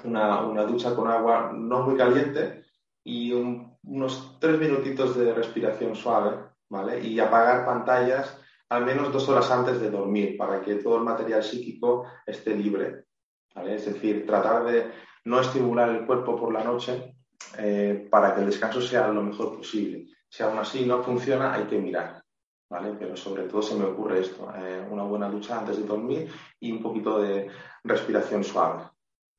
[0.04, 2.64] una, una ducha con agua no muy caliente
[3.04, 6.36] y un, unos tres minutitos de respiración suave,
[6.68, 7.00] ¿vale?
[7.00, 8.36] Y apagar pantallas
[8.70, 13.06] al menos dos horas antes de dormir para que todo el material psíquico esté libre.
[13.54, 13.74] ¿vale?
[13.74, 14.90] Es decir, tratar de
[15.24, 17.14] no estimular el cuerpo por la noche
[17.58, 20.06] eh, para que el descanso sea lo mejor posible.
[20.28, 22.22] Si aún así no funciona, hay que mirar.
[22.68, 22.94] ¿Vale?
[22.96, 26.70] Pero sobre todo se me ocurre esto, eh, una buena ducha antes de dormir y
[26.70, 27.48] un poquito de
[27.82, 28.84] respiración suave.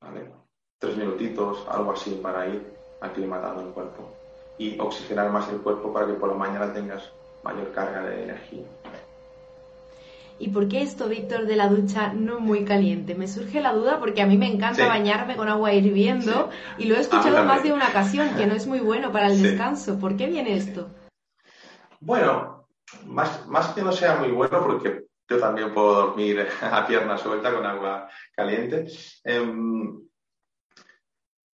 [0.01, 0.29] ¿vale?
[0.77, 2.61] Tres minutitos, algo así, para ir
[2.99, 4.11] aclimatando el cuerpo
[4.57, 7.09] y oxigenar más el cuerpo para que por la mañana tengas
[7.43, 8.65] mayor carga de energía.
[10.41, 13.13] ¿Y por qué esto, Víctor, de la ducha no muy caliente?
[13.13, 14.89] Me surge la duda porque a mí me encanta sí.
[14.89, 16.83] bañarme con agua hirviendo sí.
[16.83, 19.35] y lo he escuchado más de una ocasión, que no es muy bueno para el
[19.35, 19.43] sí.
[19.43, 19.99] descanso.
[19.99, 20.89] ¿Por qué viene esto?
[21.99, 22.65] Bueno,
[23.05, 27.53] más, más que no sea muy bueno, porque yo también puedo dormir a pierna suelta
[27.53, 28.87] con agua caliente.
[29.23, 29.45] Eh,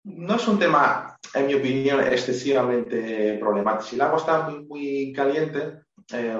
[0.03, 3.83] no es un tema, en mi opinión, excesivamente problemático.
[3.83, 5.81] Si el agua está muy, muy caliente,
[6.13, 6.39] eh,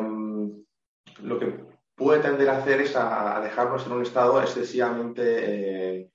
[1.19, 6.11] lo que puede tender a hacer es a, a dejarnos en un estado excesivamente eh,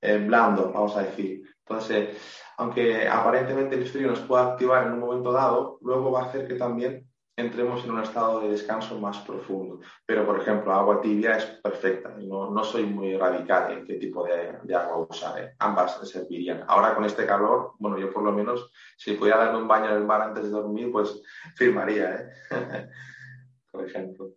[0.00, 1.42] eh, blando, vamos a decir.
[1.58, 2.16] Entonces,
[2.56, 6.48] aunque aparentemente el frío nos pueda activar en un momento dado, luego va a hacer
[6.48, 7.06] que también
[7.36, 9.80] entremos en un estado de descanso más profundo.
[10.06, 12.14] Pero, por ejemplo, agua tibia es perfecta.
[12.18, 15.38] No, no soy muy radical en qué tipo de, agua usar.
[15.42, 15.54] ¿eh?
[15.58, 16.64] Ambas servirían.
[16.66, 19.96] Ahora, con este calor, bueno, yo por lo menos, si pudiera darme un baño en
[19.96, 21.22] el mar antes de dormir, pues
[21.56, 22.30] firmaría, ¿eh?
[23.70, 24.30] por ejemplo.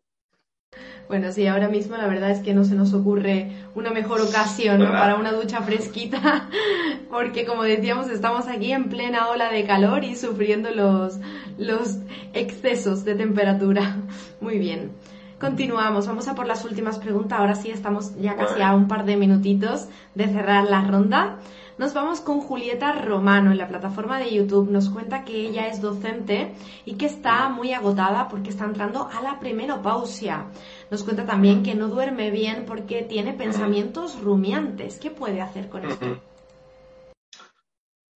[1.10, 4.78] Bueno, sí, ahora mismo la verdad es que no se nos ocurre una mejor ocasión
[4.78, 4.86] ¿no?
[4.92, 6.48] para una ducha fresquita,
[7.10, 11.18] porque como decíamos, estamos aquí en plena ola de calor y sufriendo los,
[11.58, 11.98] los
[12.34, 13.98] excesos de temperatura.
[14.40, 14.92] Muy bien.
[15.40, 17.40] Continuamos, vamos a por las últimas preguntas.
[17.40, 21.38] Ahora sí, estamos ya casi a un par de minutitos de cerrar la ronda.
[21.80, 24.70] Nos vamos con Julieta Romano en la plataforma de YouTube.
[24.70, 26.54] Nos cuenta que ella es docente
[26.84, 30.48] y que está muy agotada porque está entrando a la premenopausia.
[30.92, 35.00] Nos cuenta también que no duerme bien porque tiene pensamientos rumiantes.
[35.00, 36.06] ¿Qué puede hacer con esto?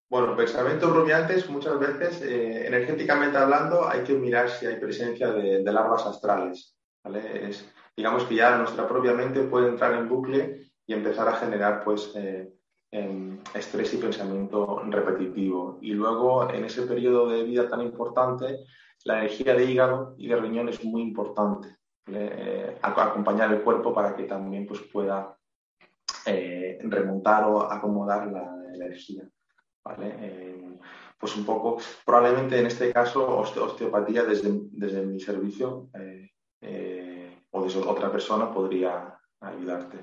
[0.09, 5.63] Bueno, pensamientos rumiantes muchas veces, eh, energéticamente hablando, hay que mirar si hay presencia de,
[5.63, 6.79] de larvas astrales.
[7.95, 12.11] digamos que ya nuestra propia mente puede entrar en bucle y empezar a generar pues,
[12.17, 12.55] eh,
[12.91, 15.78] estrés y pensamiento repetitivo.
[15.80, 18.64] Y luego, en ese periodo de vida tan importante,
[19.05, 21.76] la energía de hígado y de riñón es muy importante.
[22.07, 25.36] Eh, acompañar el cuerpo para que también pues, pueda
[26.26, 29.28] eh, remontar o acomodar la, energía.
[29.84, 30.14] ¿vale?
[30.20, 30.78] Eh,
[31.18, 35.91] pues un poco, probablemente en este caso, osteopatía desde, desde mi servicio
[37.51, 39.99] o desde otra persona podría ayudarte.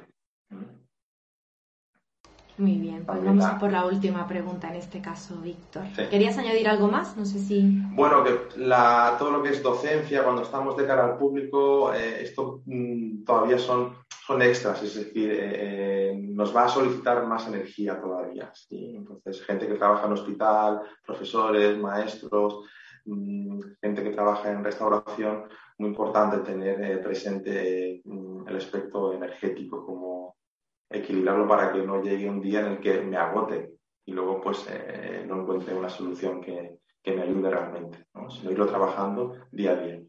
[2.57, 5.83] Muy bien, pues vamos a por la última pregunta en este caso, Víctor.
[5.95, 6.03] Sí.
[6.09, 7.15] ¿Querías añadir algo más?
[7.15, 7.61] No sé si.
[7.93, 12.23] Bueno, que la, todo lo que es docencia, cuando estamos de cara al público, eh,
[12.23, 13.93] esto mmm, todavía son,
[14.25, 18.51] son extras, es decir, eh, nos va a solicitar más energía todavía.
[18.55, 18.95] ¿sí?
[18.95, 22.65] Entonces, gente que trabaja en hospital, profesores, maestros,
[23.05, 25.43] mmm, gente que trabaja en restauración,
[25.77, 30.36] muy importante tener eh, presente mmm, el aspecto energético como
[30.89, 33.71] equilibrarlo para que no llegue un día en el que me agote
[34.05, 38.29] y luego pues eh, no encuentre una solución que, que me ayude realmente, ¿no?
[38.29, 40.01] sino irlo trabajando día a día.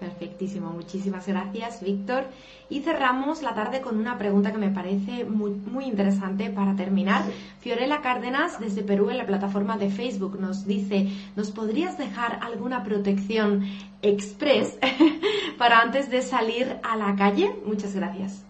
[0.00, 2.24] Perfectísimo, muchísimas gracias Víctor.
[2.70, 7.22] Y cerramos la tarde con una pregunta que me parece muy, muy interesante para terminar.
[7.60, 12.82] Fiorella Cárdenas desde Perú en la plataforma de Facebook nos dice, ¿nos podrías dejar alguna
[12.82, 13.66] protección
[14.00, 14.78] express
[15.58, 17.54] para antes de salir a la calle?
[17.66, 18.49] Muchas gracias.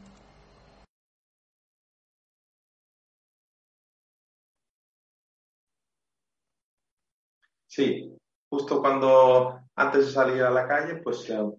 [7.81, 8.15] Sí,
[8.51, 11.51] justo cuando antes de salir a la calle, pues eh,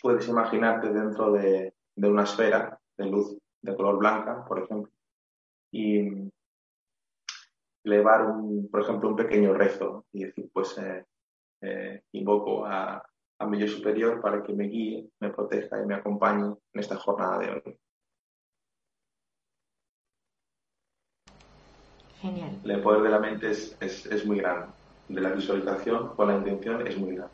[0.00, 4.90] puedes imaginarte dentro de, una esfera de luz de color blanca, por ejemplo,
[5.70, 6.30] y
[7.84, 11.04] elevar, un, por ejemplo, un pequeño rezo y decir, pues eh,
[11.60, 13.06] eh, invoco a,
[13.38, 16.96] a mi yo superior para que me guíe, me proteja y me acompañe en esta
[16.96, 17.78] jornada de hoy.
[22.22, 22.62] Genial.
[22.64, 24.77] El poder de la mente es, es, es muy grande
[25.08, 27.32] de la visualización con la intención es muy grande.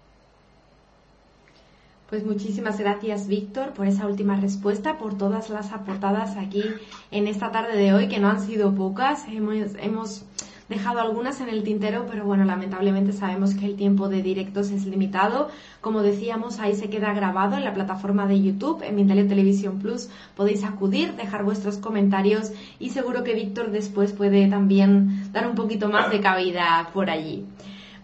[2.11, 6.62] Pues muchísimas gracias, Víctor, por esa última respuesta, por todas las aportadas aquí
[7.11, 9.27] en esta tarde de hoy, que no han sido pocas.
[9.29, 10.25] Hemos, hemos
[10.69, 14.87] dejado algunas en el tintero, pero bueno, lamentablemente sabemos que el tiempo de directos es
[14.87, 15.49] limitado.
[15.81, 20.09] Como decíamos, ahí se queda grabado en la plataforma de YouTube, en Mindalia Televisión Plus.
[20.37, 25.89] Podéis acudir, dejar vuestros comentarios y seguro que Víctor después puede también dar un poquito
[25.89, 27.45] más de cabida por allí.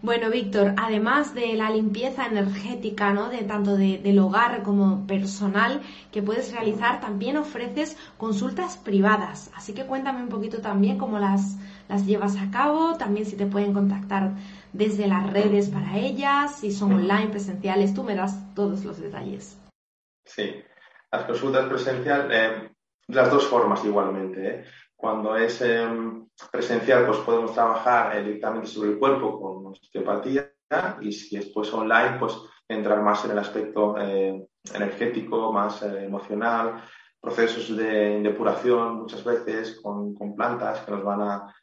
[0.02, 3.28] Bueno, Víctor, además de la limpieza energética, ¿no?
[3.28, 9.50] De tanto del hogar como personal que puedes realizar, también ofreces consultas privadas.
[9.54, 11.58] Así que cuéntame un poquito también cómo las,
[11.90, 14.30] las llevas a cabo, también si te pueden contactar
[14.72, 19.58] desde las redes para ellas, si son online, presenciales, tú me das todos los detalles.
[20.24, 20.54] Sí,
[21.10, 22.70] las consultas presenciales, eh,
[23.08, 24.48] las dos formas igualmente.
[24.48, 24.64] ¿eh?
[24.94, 30.52] Cuando es em, presencial, pues podemos trabajar directamente sobre el cuerpo con osteopatía
[31.00, 32.38] y si es pues, online, pues
[32.68, 36.84] entrar más en el aspecto eh, energético, más eh, emocional,
[37.20, 41.54] procesos de depuración muchas veces con, plantas que nos van a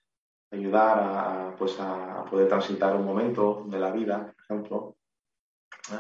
[0.52, 4.96] ayudar a, pues, a poder transitar un momento de la vida, por ejemplo.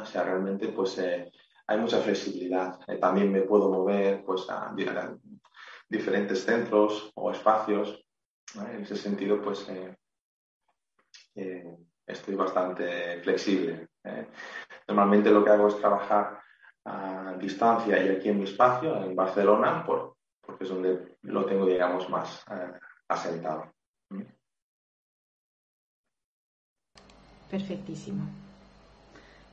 [0.01, 1.31] O sea, realmente pues eh,
[1.67, 2.79] hay mucha flexibilidad.
[2.99, 5.17] también me puedo mover pues a, a
[5.89, 8.03] diferentes centros o espacios.
[8.55, 9.95] En ese sentido, pues eh,
[11.35, 13.89] eh, estoy bastante flexible.
[14.03, 14.27] ¿eh?
[14.87, 16.41] Normalmente lo que hago es trabajar
[16.85, 21.65] a distancia y aquí en mi espacio, en Barcelona, por, porque es donde lo tengo,
[21.65, 22.45] digamos, más
[23.09, 23.76] asentado.
[27.49, 28.23] Perfectísimo.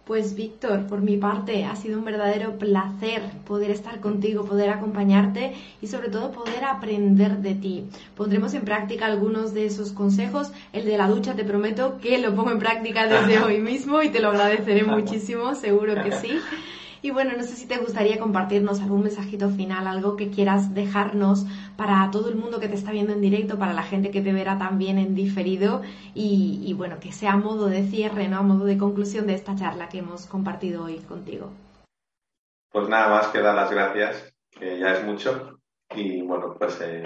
[0.06, 5.54] Pues Víctor, por mi parte ha sido un verdadero placer poder estar contigo, poder acompañarte
[5.80, 7.86] y sobre todo poder aprender de ti.
[8.14, 10.52] Pondremos en práctica algunos de esos consejos.
[10.74, 14.10] El de la ducha te prometo que lo pongo en práctica desde hoy mismo y
[14.10, 16.38] te lo agradeceré muchísimo, seguro que sí.
[17.04, 21.44] Y bueno, no sé si te gustaría compartirnos algún mensajito final, algo que quieras dejarnos
[21.76, 24.32] para todo el mundo que te está viendo en directo, para la gente que te
[24.32, 25.82] verá también en diferido
[26.14, 28.38] y, bueno, que sea a modo de cierre, ¿no?
[28.38, 31.52] A modo de conclusión de esta charla que hemos compartido hoy contigo.
[32.72, 35.58] Pues nada más que dar las gracias, que ya es mucho.
[35.94, 37.02] Y bueno, pues eh,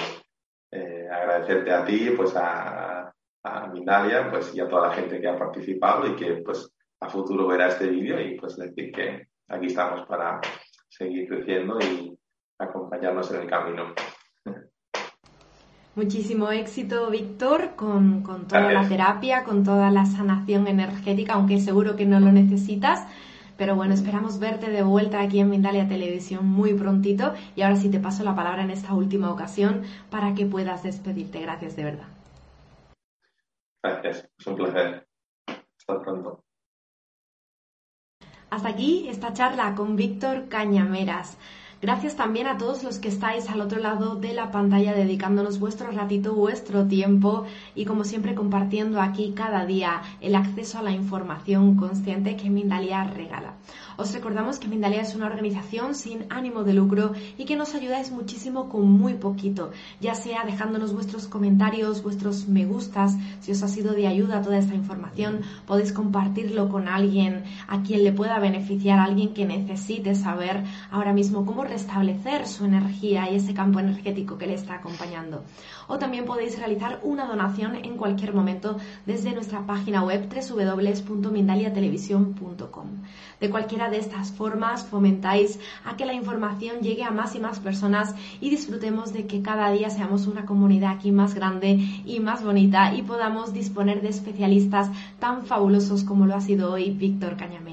[0.71, 5.27] eh, agradecerte a ti, pues a, a Mindalia, pues y a toda la gente que
[5.27, 6.71] ha participado y que pues
[7.01, 10.41] a futuro verá este vídeo y pues decir que aquí estamos para
[10.89, 12.19] seguir creciendo y
[12.59, 13.95] acompañarnos en el camino.
[15.95, 22.07] Muchísimo éxito, Víctor, con, toda la terapia, con toda la sanación energética, aunque seguro que
[22.07, 23.05] no lo necesitas.
[23.57, 27.35] Pero bueno, esperamos verte de vuelta aquí en Mindalia Televisión muy prontito.
[27.57, 31.41] Y ahora sí te paso la palabra en esta última ocasión para que puedas despedirte.
[31.41, 32.07] Gracias de verdad.
[33.83, 35.09] Gracias, es un placer.
[35.49, 36.45] Hasta pronto.
[38.51, 41.37] Hasta aquí esta charla con Víctor Cañameras.
[41.81, 45.93] Gracias también a todos los que estáis al otro lado de la pantalla dedicándonos vuestro
[45.93, 47.45] ratito, vuestro tiempo
[47.77, 53.05] y como siempre compartiendo aquí cada día el acceso a la información consciente que Mindalia
[53.05, 53.55] regala.
[53.97, 58.11] Os recordamos que Mindalia es una organización sin ánimo de lucro y que nos ayudáis
[58.11, 59.71] muchísimo con muy poquito,
[60.01, 64.59] ya sea dejándonos vuestros comentarios, vuestros me gustas, si os ha sido de ayuda toda
[64.59, 70.65] esta información, podéis compartirlo con alguien a quien le pueda beneficiar, alguien que necesite saber
[70.91, 75.43] ahora mismo cómo restablecer su energía y ese campo energético que le está acompañando.
[75.87, 82.87] O también podéis realizar una donación en cualquier momento desde nuestra página web www.mindaliatelevisión.com.
[83.41, 87.61] De cualquiera de estas formas fomentáis a que la información llegue a más y más
[87.61, 92.43] personas y disfrutemos de que cada día seamos una comunidad aquí más grande y más
[92.43, 97.68] bonita y podamos disponer de especialistas tan fabulosos como lo ha sido hoy Víctor Cañameras.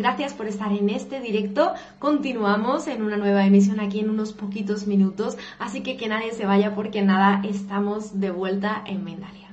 [0.00, 1.74] Gracias por estar en este directo.
[1.98, 6.46] Continuamos en una nueva emisión aquí en unos poquitos minutos, así que que nadie se
[6.46, 9.48] vaya porque nada, estamos de vuelta en Mendalia.